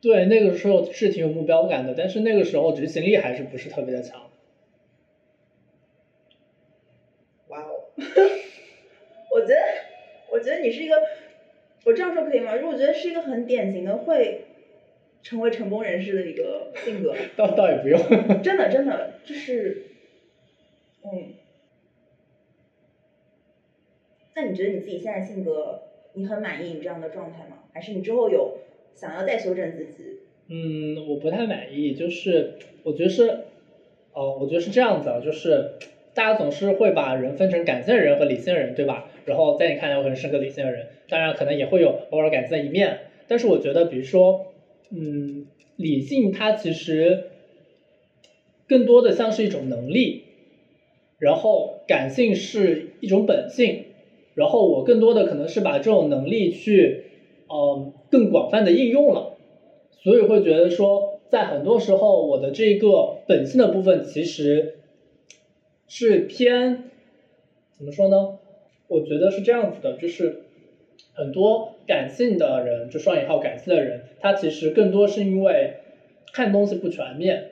[0.00, 4.20] 对，那个时候是挺有目标感的，但是那个时候执行力还是不是特别的强。
[7.46, 7.84] 哇哦！
[9.30, 9.60] 我觉得，
[10.32, 10.96] 我觉得你是一个，
[11.84, 12.56] 我这样说可以吗？
[12.56, 14.46] 如果觉得是一个很典型的会。
[15.22, 17.98] 成为成功人士的一个性格， 倒倒也不用，
[18.42, 19.82] 真的真的就是，
[21.04, 21.34] 嗯，
[24.34, 25.82] 那你觉得你自己现在性格，
[26.14, 27.58] 你很满意你这样的状态吗？
[27.72, 28.58] 还是你之后有
[28.94, 30.20] 想要再修正自己？
[30.48, 33.44] 嗯，我不太满意，就是我觉得是，
[34.12, 35.72] 哦，我觉得是这样子啊，就是
[36.14, 39.08] 大家总是会把人分成感性人和理性人，对吧？
[39.26, 42.98] 然后在你看来我可能是个理性的人，当然可能也会有偶尔感性的一面，
[43.28, 44.46] 但是我觉得，比如说。
[44.90, 47.24] 嗯，理性它其实
[48.66, 50.22] 更多的像是一种能力，
[51.18, 53.84] 然后感性是一种本性，
[54.34, 57.04] 然后我更多的可能是把这种能力去，
[57.48, 59.36] 嗯，更广泛的应用了，
[60.02, 64.74] 所以会觉得说，在很多时候我的这个本性的部分其实
[65.86, 66.90] 是偏
[67.76, 68.38] 怎么说呢？
[68.88, 70.40] 我觉得是这样子的，就是
[71.12, 75.74] 很多感性的人，就双引号感性的人，他其实更多是因为
[76.32, 77.50] 看东西不全面，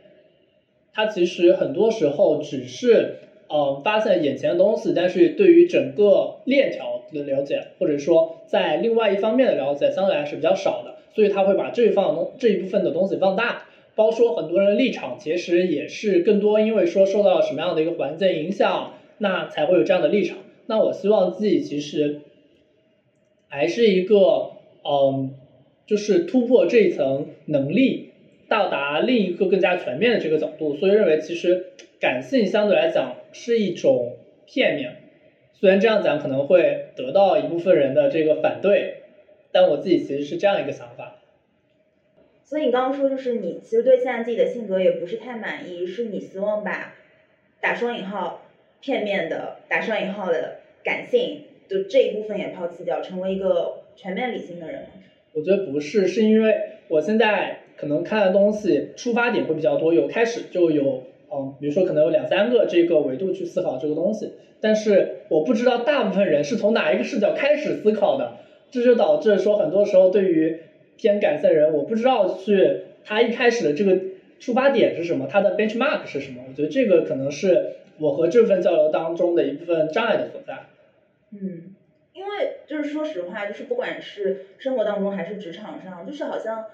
[0.94, 3.16] 他其实很多时候只是
[3.48, 13.64] 嗯发现眼前的东西，但是对于整个链条的了解，或者说在另外一方面的了解，相对来是比较少的，所以他会把这一方东这一部分的东西放大。
[13.94, 20.38] 包说很多人的立场，其实也是更多因为说受到了什么样的一个环境影响，那才会有这样的立场。
[20.66, 22.20] 那我希望自己其实
[23.48, 24.52] 还是一个，
[24.84, 25.34] 嗯，
[25.86, 28.12] 就是突破这一层能力，
[28.48, 30.76] 到达另一个更加全面的这个角度。
[30.76, 34.96] 所以认为其实感性相对来讲是一种片面，
[35.54, 39.02] 虽然这样讲可能会得到一部分人的这个反对，
[39.50, 41.16] 但我自己其实是这样一个想法。
[42.44, 46.94] 所以你刚刚说，就是你其实对现在自己的性格也不是太满意，是你希望把
[47.60, 48.46] 打双引号
[48.80, 54.88] 片面的打双引号的感性就这一部分也抛弃掉，成为一个全面理性的人吗？
[55.34, 56.54] 我觉得不是，是因为
[56.88, 68.38] 我现在可能看的东西出发点会比较多，有开始就有嗯，比如说可能有两三个这个维度去思考这个东西，但是我不知道大部分人是从哪一个视角开始思考的，
[68.70, 70.60] 这就导致说很多时候对于。
[71.00, 73.96] 偏感性人，我不知道去他一开始的这个
[74.40, 76.42] 出发点是什么，他的 benchmark 是什么？
[76.48, 80.54] 我觉得这个可能是我和这份交流当中的一部分障碍的所在。
[81.30, 81.74] 嗯，
[82.12, 86.66] 因为就是说实话，就是不管是生活当中还是职场上，就是好像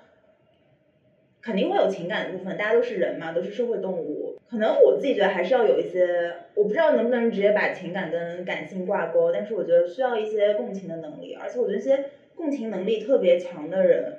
[1.41, 4.39] 肯定会有情感的部分，大家都是人嘛，都是社会动物。
[4.49, 12.05] 可能我自己觉得还是要有一些，我不知道能不能直接把情感跟感性挂钩，但是我觉得需要一些共情的能力，而且我觉得一些。
[12.37, 14.19] 共情能力特别强的人，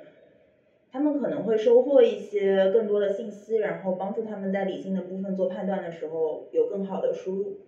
[0.90, 7.58] 他们可能会收获一些更多的信息，然后帮助他们在理性的部分做判断的时候有更好的输入。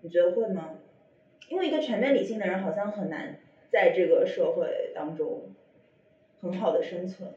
[0.00, 0.70] 你觉得会吗？
[1.52, 3.38] 因为一个全面理性的人好像很难
[3.70, 5.50] 在这个社会当中
[6.40, 7.28] 很好的生存。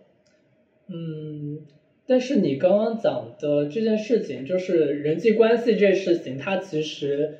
[0.87, 1.65] 嗯，
[2.07, 7.39] 但是你刚刚讲的这件事情，就是人际关系这事情，它其实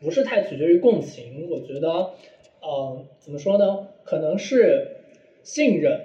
[0.00, 1.48] 不是太取决于共情。
[1.50, 2.10] 我觉得。
[2.66, 3.88] 嗯，怎么说呢？
[4.04, 4.88] 可能是
[5.42, 6.00] 信任，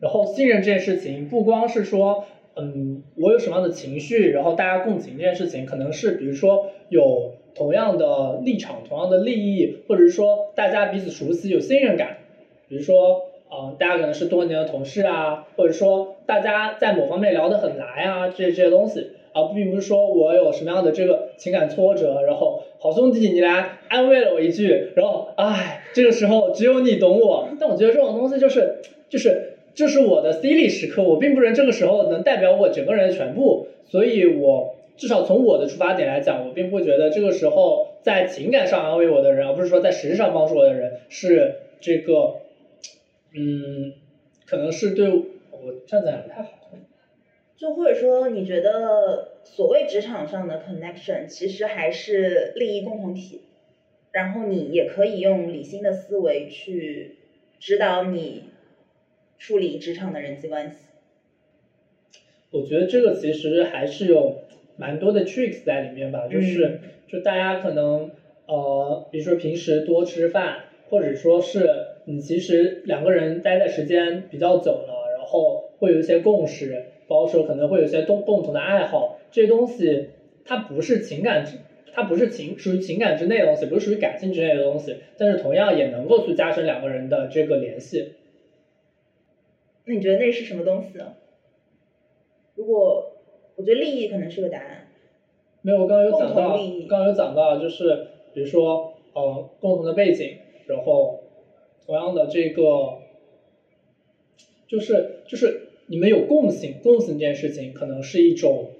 [0.00, 2.24] 然后信任这件事情不光是说，
[2.56, 12.18] 嗯，我有什么样的情绪，然后大家共情这件事情，可能是比如说有同样的立场、同样的利益，或者是说大家彼此熟悉、有信任感。
[12.68, 19.12] 比如说，嗯，大家可能是多年的同事啊，或者说大家在某方面聊得很来啊，这这些东西。
[19.34, 27.48] 而并不是说我有什么样的这个情感挫折，然后好兄弟你来安慰了我一句，然后哎，这个时候只有你懂我。
[27.58, 42.42] 但我觉得这种东西就是就是这是我的 C 力时刻，我并不能这个时候能代表我整个人的全部，所以我至少从我的出发点来讲，我并不觉得这个时候在情感上安慰我的人，而不是说在实质上帮助我的人是这个，
[43.34, 43.94] 嗯，
[44.46, 46.50] 可能是对我站在不太好。
[47.56, 53.42] 就或者说，你觉得所谓职场上的 connection，其实还是利益共同体，
[54.10, 57.18] 然后你也可以用理性的思维去
[57.60, 58.46] 指导你
[59.38, 60.76] 处理职场的人际关系。
[62.50, 64.38] 我觉得这个其实还是有
[64.76, 68.10] 蛮多的 tricks 在里面吧，就是就大家可能
[68.46, 71.68] 呃，比如说平时多吃饭，或者说是
[72.04, 76.86] 你其实两个人待的时间比较久了，然后会有一些共识。
[77.08, 80.08] 包括说可能会有一些共共同的爱好，这些东西
[80.46, 81.58] 它不是情感之，
[81.92, 88.14] 它不是情属于情感之内的东西，不是属于感性之内的东西，但是同样也能够去加深两个人的这个联系。
[89.84, 91.16] 那你觉得那是什么东西呢？
[92.54, 93.11] 如果
[93.56, 94.88] 我觉得利益可能是个答案。
[95.62, 96.56] 没有，我刚刚有讲到，
[96.88, 101.20] 刚刚有讲到，就是比如说，呃，共同的背景，然后
[101.86, 102.98] 同样的这个，
[104.66, 105.68] 就是就是。
[105.86, 108.70] 你们有共性，共性这件事情可能是一种，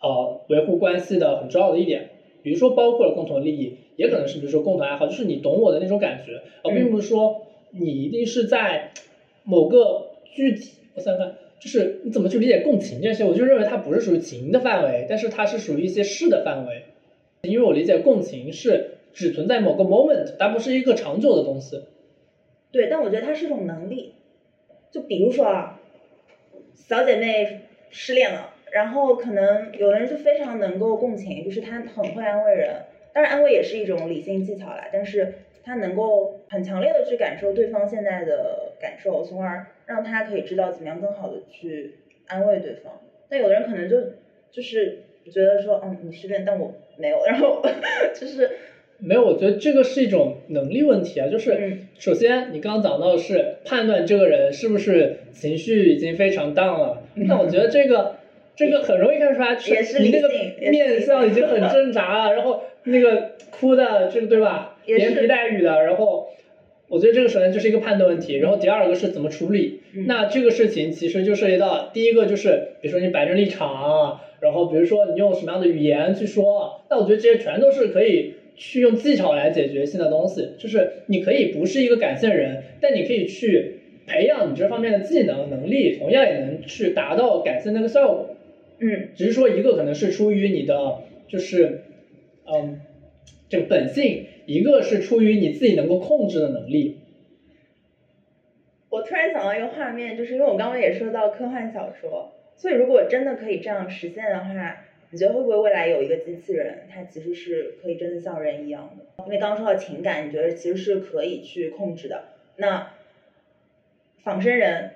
[0.00, 2.10] 呃，维护关系的很重要的一点。
[2.42, 8.90] 比如说，包括了共同的利益，也可能是比如说共同爱好，就是你懂我的那种感觉，而并不是说你一定是在
[9.44, 10.78] 某个具体。
[10.94, 13.24] 我想想看，就是你怎么去理解共情这些？
[13.24, 16.84] 我就认为它不是属于情的范围，但是它是属于一些事的范围。
[17.42, 21.84] 因为我理解共情是只存在某个 moment，它不是一个长久的东西。
[22.72, 24.14] 对，但我觉得它是一种能力。
[24.90, 25.76] 就比如说啊。
[26.74, 32.74] 小姐妹失恋了，然后可能有的人就非常能够共情，就是他很会安慰人。
[33.12, 35.34] 当然，安慰也是一种理性技巧啦，但是
[35.64, 41.96] 他能够很强烈的去感受对方现在的感受，从而让他可以知道怎么样更好的去
[42.26, 43.00] 安慰对方。
[43.28, 43.96] 但有的人可能就
[44.50, 47.62] 就是觉得说，嗯，你失恋，但我没有，然后
[48.14, 48.50] 就是
[48.98, 51.86] 没有，我觉得这个是一种能力问题啊，就是嗯。
[51.98, 58.16] 首先你刚刚讲到的是判断这个人是不是情绪已经非常 down 了，那我觉得这个
[58.56, 60.28] 这个很容易看出来，也是你那个
[60.70, 66.28] 面相已经很挣扎了，然后那个哭的这个对吧，连皮带雨的，然后
[66.88, 80.50] 我觉得这个首先就是一个判断问题，然后第二个是怎么处理，嗯那这个事情其实就涉及到第一个就是，比如说你摆正立场，然后比如说你用什么样的语言去说，那我觉得这些全都是可以去用技巧来解决性的东西。
[80.58, 88.36] 就是你可以不是一个感性人，但你可以去培养你这方面的技能能力，同样也能去达到感性那个效果。
[88.78, 91.82] 嗯只是说一个可能是出于你的就是
[92.52, 92.80] 嗯
[93.48, 96.98] 这个本性，一个是出于你自己能够控制的能力。
[98.88, 104.78] 我突然想到一个画面，就是因为我刚刚也说到科幻小说，所以如果真的可以这样实现的话，
[105.10, 109.24] 你觉得会不会未来有一个机器人，它其实是可以真的像人一样的？
[109.24, 112.24] 因为刚刚说到情感，你觉得其实是可以去控制的。
[112.56, 112.92] 那
[114.22, 114.90] 仿生人，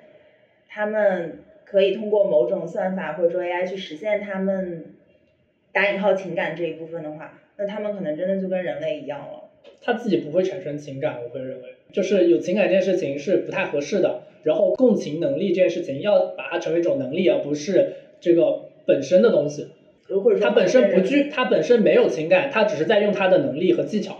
[0.68, 4.94] 他们可以通过某种算法或者说 AI 去实现他们
[5.72, 9.50] 打引号情感这一部分的话，那他们可能真的就跟人类一样了。
[9.82, 14.22] 他自己不会产生情感，我会认为，就是有情感这件事情是不太合适的。
[14.42, 19.68] 然后共情能力这件事情，要把它成为一种能力，而不是这个本身的东西。
[20.22, 24.18] 或者说它本身不具，他本身没有情感，他只是在用他的能力和技巧。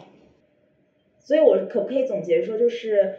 [1.21, 3.17] 所以，我可不可以总结说，就是，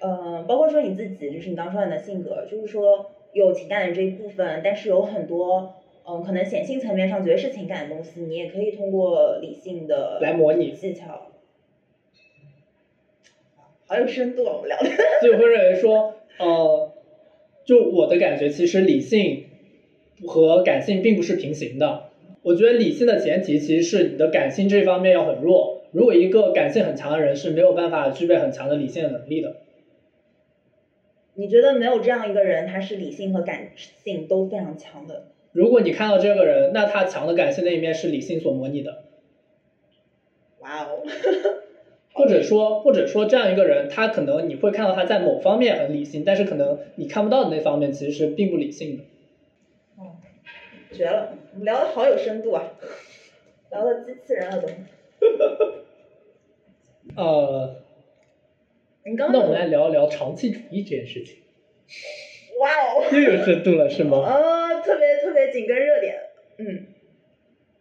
[0.00, 5.74] 呃，包括说你自己，就是你刚说你的性格，就是说有情感的这一部分，但是有很多，
[6.08, 11.32] 嗯、可能显性层面上觉得是情感的东西，你也可以通过理性的来模拟技巧。
[13.86, 14.86] 好有深度啊，我们聊的。
[15.20, 16.92] 所以我会认为说，呃，
[17.64, 19.46] 就我的感觉，其实理性
[20.26, 22.10] 和感性并不是平行的。
[22.42, 25.82] 我觉得理性的前提其实是你的感性这方面要很弱。
[25.92, 29.56] 如果一个感性很强的人是没有办法具备很强的理性的能力的。
[31.34, 35.26] 你觉得没有这样一个人，他是理性和感性都非常强的？
[35.56, 39.04] 如果你看到这个人，那他强的感性那一面是理性所模拟的，
[40.58, 41.02] 哇哦，
[42.12, 49.04] 或者说，或者说这样一个人，他可能你会看到他在某方面很理性，但是可能你看不到的那方面其实是并不理性的。
[49.96, 50.16] 哦
[50.92, 51.32] 绝了！
[51.52, 52.62] 我们聊的好有深度啊，
[53.72, 54.68] 聊到机器人了都。
[57.16, 57.76] 呃，
[59.04, 61.36] 你刚刚那我们来聊一聊长期主义这件事情，
[62.60, 63.04] 哇哦！
[63.12, 64.18] 又有深度了是吗？
[64.18, 64.65] 呃，
[65.50, 66.16] 紧跟热点，
[66.58, 66.86] 嗯，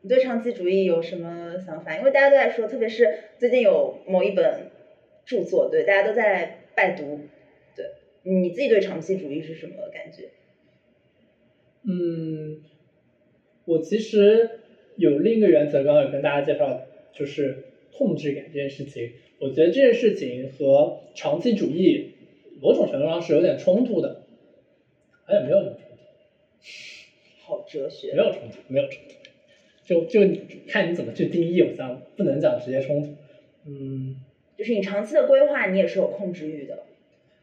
[0.01, 1.97] 你对长期主义有什么想法？
[1.97, 4.72] 因为大家都在说，特别是最近有某一本
[5.26, 7.22] 著作，对，大家都在拜读，
[7.76, 7.86] 对，
[8.24, 10.30] 你自己对长期主义是什么感觉？
[11.88, 12.61] 嗯，
[13.66, 14.49] 我其实
[14.95, 16.82] 有另一个原则，刚刚有跟大家介绍，
[17.13, 19.11] 就是控制感这件事情。
[19.39, 22.13] 我觉得这件事情和长期主义
[22.61, 24.24] 某种程度上是有点冲突的，
[25.26, 25.78] 好哎，没有什么，
[27.76, 29.15] 哲学没，有冲突，没有冲突，
[29.86, 30.34] 就就
[30.67, 33.09] 看你怎么去定义，我想不能讲直接冲突。
[33.67, 34.15] 嗯，
[34.57, 36.84] 就是你长期的规划，你也是有控制欲的。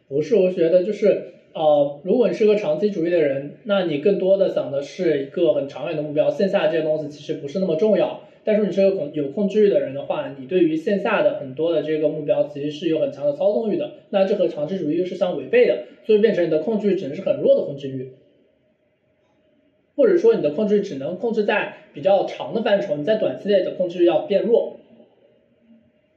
[0.09, 8.23] 不是，我觉得就是呃，如果你是个长期主义的人，那你更多的想的是一个很长远的目标，线下这些东西其实不是那么重要。
[8.45, 18.11] 但是你是个控有控制欲的人的话，你对于线下的很多的这个目标其实是有很强的操纵欲的，那这和长期主义又是相违背的，所以变成你的控制欲只能是很弱的控制欲，
[20.03, 24.81] 或者说你的控制只能控制在比较长的范畴，你在短期内的控制欲要变弱，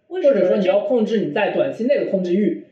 [0.07, 2.63] 或者说你要控制你在短期内的控制欲。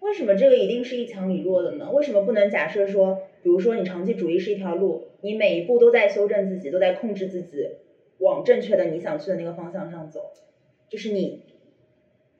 [0.00, 1.90] 为什么这个一定是一强一弱的呢？
[1.90, 7.70] 为什么不能假设说，比如说你长期主义是一条路，你每一步都在修正自己，都在控制自己，
[8.18, 10.32] 往正确的你想去的那个方向上走，
[10.90, 11.40] 就是你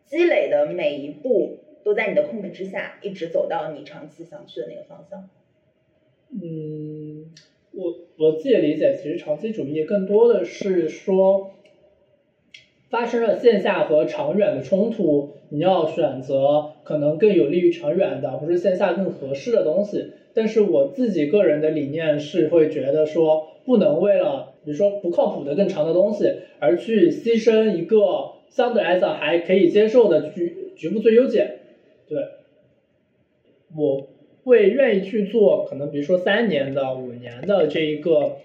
[0.05, 5.31] 积累的每一步都在你的控制之下，一直走到你长期想去的那个方向。
[6.31, 7.27] 嗯，
[7.73, 11.51] 我我自己的理解，其实长期主义更多的是说，
[12.91, 20.13] 发生了线下和长远的冲突，你要选择可能更有利于长远的，不是线下更合适的东西。
[20.35, 31.61] 但是我自己个人的理念是会觉得说，不能为了比如说不靠谱的更长的东西，而去牺牲一个相对来讲还可以接受的局局部最优解。
[32.07, 32.19] 对，
[33.75, 34.09] 我
[34.47, 38.37] 会愿意去做，可能比如说三年的、五年的这一个，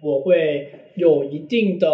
[0.00, 1.88] 我会有一定的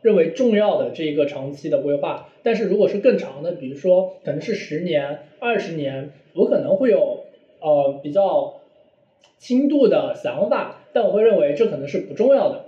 [0.00, 2.30] 认为重要的这一个长期的规划。
[2.42, 7.24] 但是如果是更长的，比如说可能是十年、二十年，我可能会有
[7.60, 8.60] 呃比较
[9.36, 12.64] 轻度的想法，但我会认为这可能是不重要的。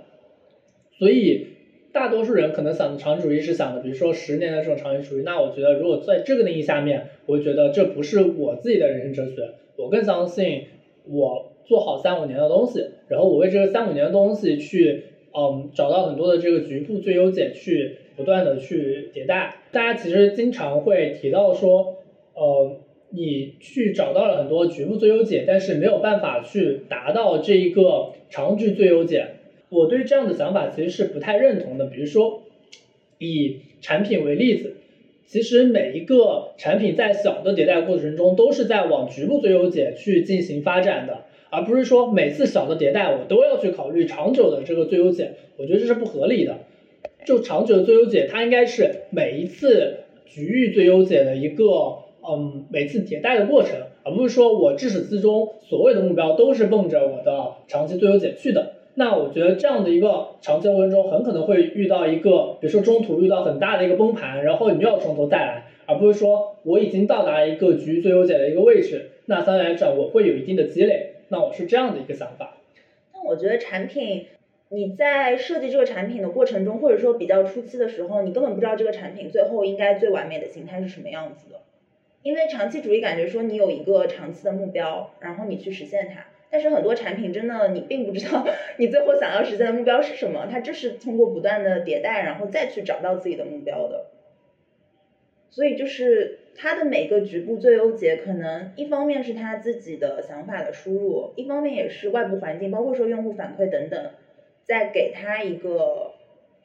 [0.99, 1.47] 所以
[1.93, 5.23] 大多数人可能想的长期主义是想的，比如说十年的这种长期主义。
[5.23, 9.53] 那我觉得，如果在这个定义下面，我觉得这不是我自己的人生哲学。
[9.77, 10.65] 我更相信，
[11.05, 15.05] 我做好三五年的东西，然后我为这个三五年的东西去，
[15.35, 19.55] 嗯，找到很多的这个局部最优解，去不断的去迭代。
[19.71, 21.97] 大家其实经常会提到说，
[22.33, 22.77] 呃，
[23.09, 29.27] 你去找到了很多局部最优解，但是没有办法去达到这一个长局最优解。
[29.69, 31.85] 我对这样的想法其实是不太认同的。
[31.87, 32.43] 比如说，
[33.17, 34.75] 以产品为例子。
[35.29, 45.33] 其实每一个产品在小的迭代过程中，都是在往局部最优解去进行发展的，而不是说每次小的迭代我都要去考虑长久的这个最优解。
[45.57, 46.59] 我觉得这是不合理的。
[47.25, 51.65] 就长久的最优解，它应该是每一次局域最优解的一个，
[52.25, 58.75] 嗯，每次迭代的过程，而不是说我至始至终所有的目标都是奔着我的长期最优解去的。
[58.99, 72.57] 那我觉得这样的一个长期过程中，很可能会遇到一个，比如说中途遇到很大的一个崩盘，然后你又要从头再来，而不是说我已经到达一个局最优解的一个位置，那相对来讲我会有一定的积累，那我是这样的一个想法。
[73.13, 74.25] 那我觉得产品
[74.69, 81.59] 你在设计这个产品的过程中，或者说比较初期的时候，你根本不知道这个产品最后应该最完美的形态是什么样子的，
[82.23, 86.25] 因为长期主义感觉说你有一个长期的目标，然后你去实现它。
[86.49, 88.47] 但是很多产品真的你并不知道
[88.77, 94.05] 你最后想要实现的目标是什么，它就是通过不断的迭代，然后再去找到自己的目标的。
[95.49, 104.11] 所以就是它的每个局部最优解，可能一方面是他自己的想法的输入，一方面也是外部环境，包括说用户反馈等等，
[104.63, 106.13] 在给他一个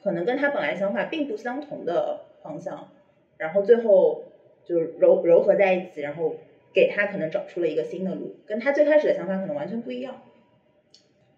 [0.02, 2.90] 可能跟他本来想法并不相同的方向，
[3.38, 4.24] 然后最后
[4.64, 6.36] 就是揉揉合在一起，然后。
[6.73, 10.23] 给他可能找出了一个新的路，跟他最开始的想法可能完全不一样。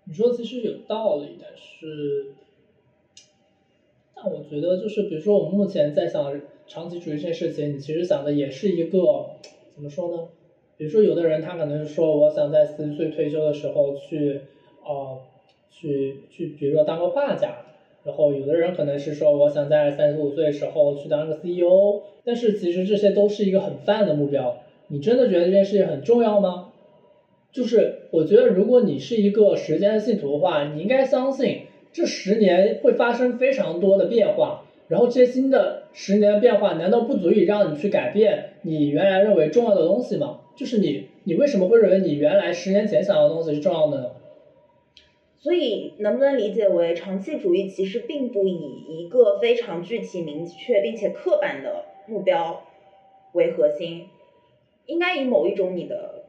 [0.05, 2.27] 你说其实有道理，但是，
[4.15, 9.31] 但我觉得就是比如说我们目前在想长期主义这件事情，你其实想的也是一个
[9.70, 10.28] 怎么说呢？
[10.77, 14.40] 比如说有的人他可能是说我想在四十岁退休的时候去
[14.85, 15.20] 呃
[15.70, 17.65] 去去比如说当个画家，
[18.05, 24.64] 然后有的人可能是说我想在三十五岁的时候去当个 CEO，但是其实这些都是一个很泛的目标。
[24.89, 26.73] 你真的觉得这件事情很重要吗？
[27.52, 31.62] 就是我觉得，如果你是一个时间的信徒的话，你应该相信
[31.93, 40.40] 这十年会发生非常多的变化，然后这些新的十年的变化，难道不足以让你去改变你原来认为重要的东西吗？
[40.56, 44.11] 就是你，你为什么会认为你原来十年前想要的东西是重要的呢？
[45.39, 52.65] 所以，能不能理解为长期主义其实并不以一个非常具体、明确并且刻板的目标
[53.32, 54.06] 为核心？
[54.86, 56.24] 应该以某一种你的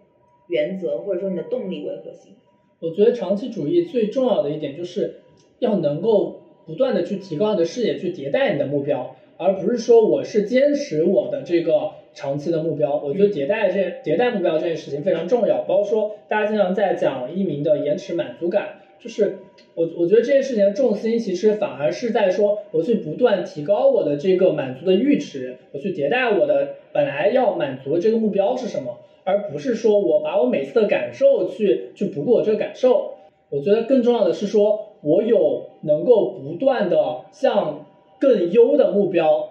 [0.47, 2.33] 原则或者说你的动力为核心。
[2.79, 5.21] 我觉得长期主义最重要的一点就是
[5.59, 13.01] 要能够不断的去提高你的视野，去迭代你的目标，而不是说我是坚持我的这个长期的目标。
[13.01, 19.37] 我觉得迭代这迭代目标这件事情非常重要，包括说大家经常在讲一鸣的延迟满足感，就是
[19.75, 26.75] 我我觉得这件事情的重心其实反而是在说我去不断提高我的这个满足的阈值，我去迭代我的。
[26.95, 33.15] 本来要满足的这个目标是什么，而不是说我把我每次的感受去去不顾我这个感受。
[33.49, 37.85] 我觉得更重要的是说，我有能够不断的向
[38.17, 39.49] 更优的目标，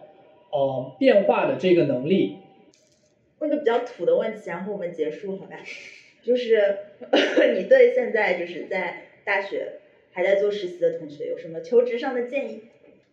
[0.51, 2.39] 呃，变化的这个能力。
[3.41, 5.57] 问个比较土的问题，然后我们结束，好吧？
[6.23, 6.79] 就是
[7.59, 9.81] 你对现在就是在大学
[10.13, 12.61] 还在做实习的同学有什么求职上的建议？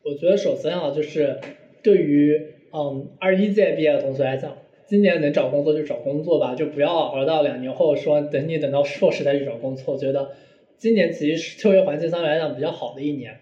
[0.04, 1.40] 我觉得首先啊，就是
[1.82, 2.54] 对于。
[2.74, 9.94] 嗯，二一届毕业的同学来讲，今年能找工作就找工作吧，就不要熬到两年后说等你等到硕士再去找工作。
[9.94, 10.32] 我觉得
[10.78, 13.42] 今年其实是就业环境相对来讲比较好的一年。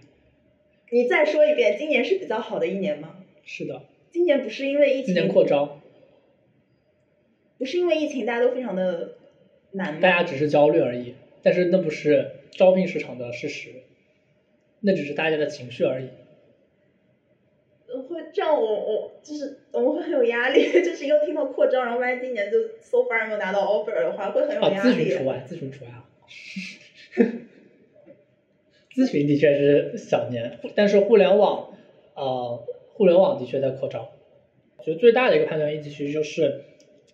[0.90, 3.18] 你再说一遍，今年是比较好的一年吗？
[3.46, 3.84] 是的。
[4.10, 5.06] 今年不是因为疫情。
[5.06, 5.80] 今年扩招。
[7.60, 9.12] 不是因为疫情，大家都非常的
[9.74, 10.00] 难？
[10.00, 11.14] 大家只是焦虑而已，
[11.44, 13.70] 但是那不是招聘市场的事实，
[14.82, 16.10] 那只是大家的情绪而已。
[18.08, 24.90] 会这样，我我就是我们会很有压力， 就是又听到扩招，然后万一今年就 so far 没有拿到 offer 的话，会很有压力。
[24.90, 26.06] 咨询除外，咨询除外啊。
[28.94, 31.72] 咨询的确是小年，但是互联网，
[32.16, 32.64] 呃，
[32.94, 34.12] 互联网的确在扩招。
[34.78, 36.64] 我觉得最大的一个判断依据其实就是，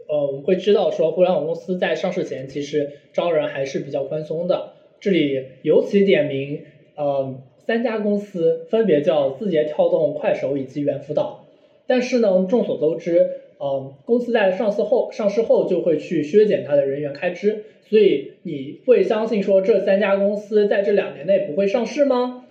[0.07, 4.73] 呃，我们会知道说，互联网公司在上市前其实招人还是比较宽松的。
[4.99, 6.61] 这里尤其点名，
[6.95, 7.35] 呃。
[7.67, 11.47] 三家公司分别叫字节跳动、快手以及猿辅导，
[11.87, 13.27] 但是呢，众所周知，
[13.59, 22.45] 嗯，公司在上市后，上市后就会去削减它的人员开支，所以你会相信说这三家公司在这两年内不会上市吗？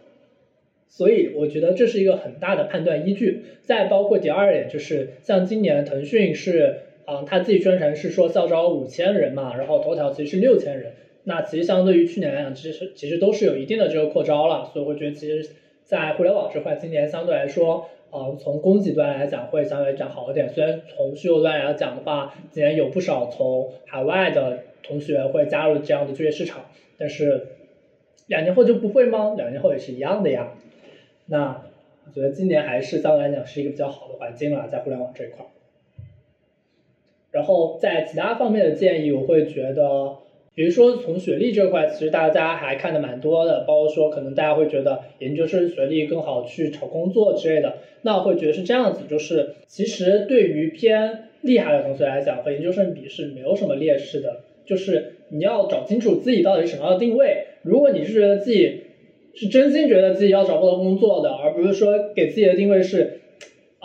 [0.88, 3.44] 所以我觉得这是一个很大的判断依据。
[3.62, 6.74] 再包括第二点，就是像今年腾讯是，
[7.06, 10.94] 嗯，他自己宣传是说校招五千人嘛，然后头条其实是六千人，
[11.24, 14.70] 那其实相对于去年来讲，其实其实都是有一定的这个扩招了。
[14.72, 15.50] 所以我觉得其实，
[15.82, 20.48] 在互联网这块，今年相对来说，呃，从供给端来讲会相对来讲好一点。
[20.50, 26.66] 虽然从需求端来讲的话，今年有不少从海外的同学会加入这样的就业市场，
[26.98, 27.48] 但是
[28.26, 29.34] 两年后就不会吗？
[29.36, 30.52] 两年后也是一样的呀。
[31.26, 31.62] 那
[32.06, 35.46] 我觉得今年还是相对来讲是一个比较好的环境了，在互联网这一块。
[37.30, 40.18] 然后在其他方面的建议，我会觉得，
[40.54, 47.78] 比如说从学历这块，其实大家还看的蛮多的，包括说可能大家会觉得研究生学历更好去找工作之类的。
[48.02, 57.46] 那我会觉得是这样子，就是其实对于偏厉害的同学来讲，和研究生比是没有什么劣势的，就是你要找清楚自己到底什么样的定位。
[57.62, 58.82] 如果你是觉得自己
[59.34, 63.13] 是真心觉得自己要找不到工作的，而不是说给自己的定位是，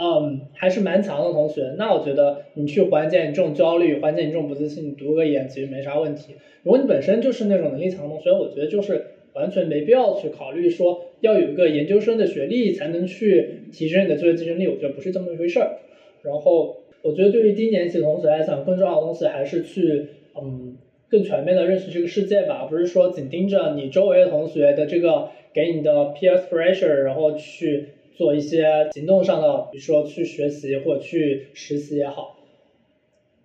[0.02, 1.76] 嗯，还是蛮强的同学。
[1.78, 6.36] 那我觉得你去缓解你这种焦虑，缓解你这种不自信，读个研其实没啥问题。
[6.64, 14.68] 如果你本身就是那种能力强的同学，我觉得就是完全没必要去考虑说要有一个研究生的学历才能去提升你的就业竞争力。
[14.68, 15.80] 我觉得不是这么一回事儿。
[16.22, 20.08] 然后我觉得对于低年级的同学来讲，更重要的东西还是去，
[20.42, 20.78] 嗯，
[21.10, 25.30] 更全面的认识这个世界吧，不是说紧盯着你周围的同学的这个。
[25.52, 27.88] 给你的 peer pressure，然后去
[28.20, 32.36] 做一些行动上的，比如说去学习或者去实习也好。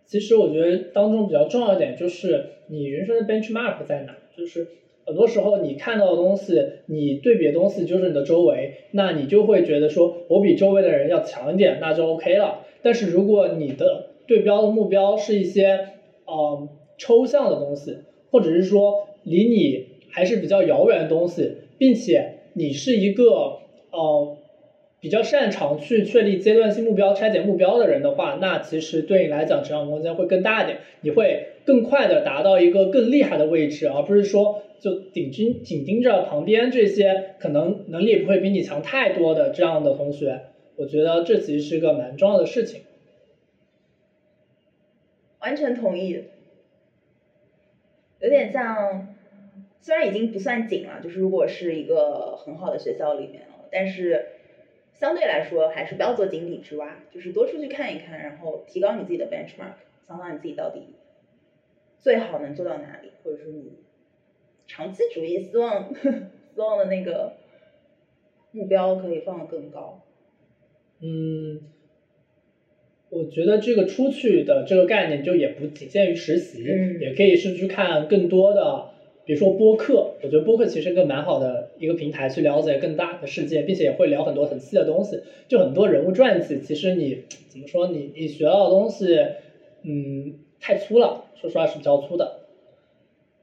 [0.04, 4.66] 其实我觉得当中比较重要一点就是你人生的 benchmark 在哪，就是
[5.06, 12.66] 很多时候你看到的东西，你对比的东西就是你的周围，那你就会觉得说我比周围的人要强一点，那就 OK 了。
[12.82, 15.90] 但是如果你的对标的目标是一些
[16.26, 16.68] 嗯
[16.98, 17.98] 抽象的东西，
[18.32, 21.58] 或者是说离你还是比较遥远的东西。
[21.76, 23.58] 并且你是一个
[23.90, 24.36] 呃
[25.04, 40.40] 比较擅长去确立阶段性目标、拆解目标的人的话，那其实对你来讲成长空间会更大一点，你会更快的达到一个更厉害的位置，而不是说就紧盯紧盯着旁边这些可能能力不会比你强太多的这样的同学。
[40.76, 42.80] 我觉得这其实是个蛮重要的事情。
[45.40, 46.18] 完全同意，
[48.20, 49.08] 有点像。
[49.82, 54.23] 虽然已经不算紧了，就是如果是一个很好的学校里面，但是
[54.94, 59.74] 相对来说还是不要做井底之蛙，就是多出去看一看，然后提高你自己的 benchmark，
[60.08, 60.94] 想想你自己到底
[61.98, 63.72] 最好能做到哪里，或者说你
[64.66, 67.34] 长期主义希望希望的那个
[68.52, 70.00] 目标可以放得更高。
[71.00, 71.60] 嗯，
[73.10, 76.62] 我觉得这个出去的这个概念就也不仅限于实习，
[77.00, 78.93] 也可以是去看更多的。
[79.26, 85.22] 比如说播客，我觉得播客其实一个蛮好的一个平台，去了解更大的世界，并且也会聊很多很细的东西。
[85.48, 89.18] 就很多人物传记，其实你怎么说，你你学到的东西，
[89.82, 92.40] 嗯，太粗了，说实话是比较粗的。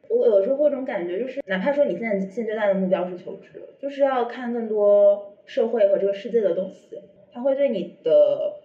[0.08, 7.00] 我有时候会有种感觉，就是哪怕说你现在现阶段的目标是求职，就是要看更多社会和这个世界的东西，
[7.34, 8.60] 它会对你的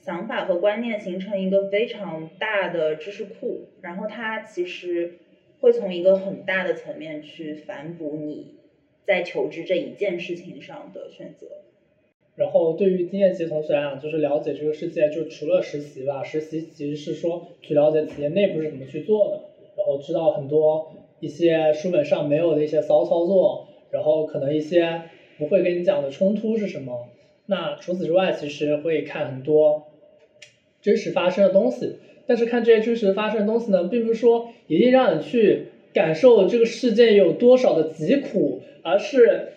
[0.00, 5.18] 想法和观念形成一个非常大的知识库，然后它其实。
[5.60, 8.54] 会从一个很大的层面去反哺你
[9.06, 11.46] 在求职这一件事情上的选择。
[12.36, 19.40] 然后对于经验级同学来讲，就是了解这个世界，就除了实习吧，实习其实是说去了解企业内部是怎么去做的，
[19.76, 25.02] 然后知道很多一些书本上没有的一些骚操作，然后可能一些
[25.36, 27.08] 不会跟你讲的冲突是什么。
[27.46, 29.88] 那除此之外，其实会看很多
[30.80, 31.96] 真实发生的东西。
[32.28, 39.48] 但是看这些真实发生的东西呢，并不是说一定让你去感受这个世界有多少的疾苦，而是，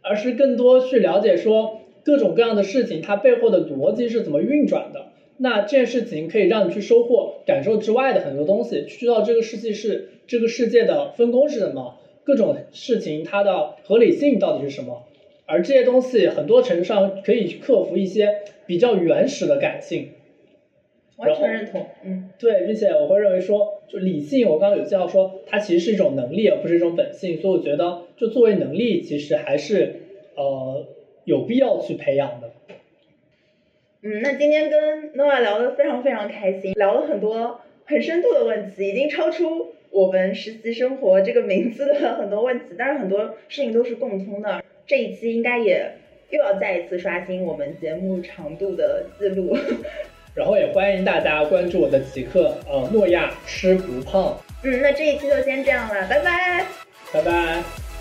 [0.00, 5.06] 而是更多去了解说各种各样的事情它背后的逻辑是怎么运转的。
[5.38, 15.02] 那这件事情可以让你去收获感受之外的很多东西，去知道这个世界是这个世界的分工是什么，各种事情它的合理性到底是什么。
[15.46, 20.10] 而这些东西很多程度上可以克服一些比较原始的感性。
[21.16, 29.94] 完全认同，嗯，对，并且我会认为说，就理性，我刚刚有介绍说，它其实是一种能力，而不是一种本性，所以我觉得，就作为能力，其实还是
[30.34, 30.86] 呃
[31.24, 32.50] 有必要去培养的。
[34.02, 44.62] 嗯，那今天跟 Noah 聊的非常非常开心，聊了很多很深度的问题，已经超出我们实习生活这个名字的 很多问题，但是很多事情都是共通的。
[44.86, 45.92] 这一期应该也
[46.30, 49.56] 又要再一次刷新我们节目长度的记录。
[50.34, 54.36] 然后也欢迎大家关注我的极客，呃，诺亚吃不胖。
[54.62, 56.66] 嗯，那这一期就先这样了，拜拜，
[57.12, 57.93] 拜拜。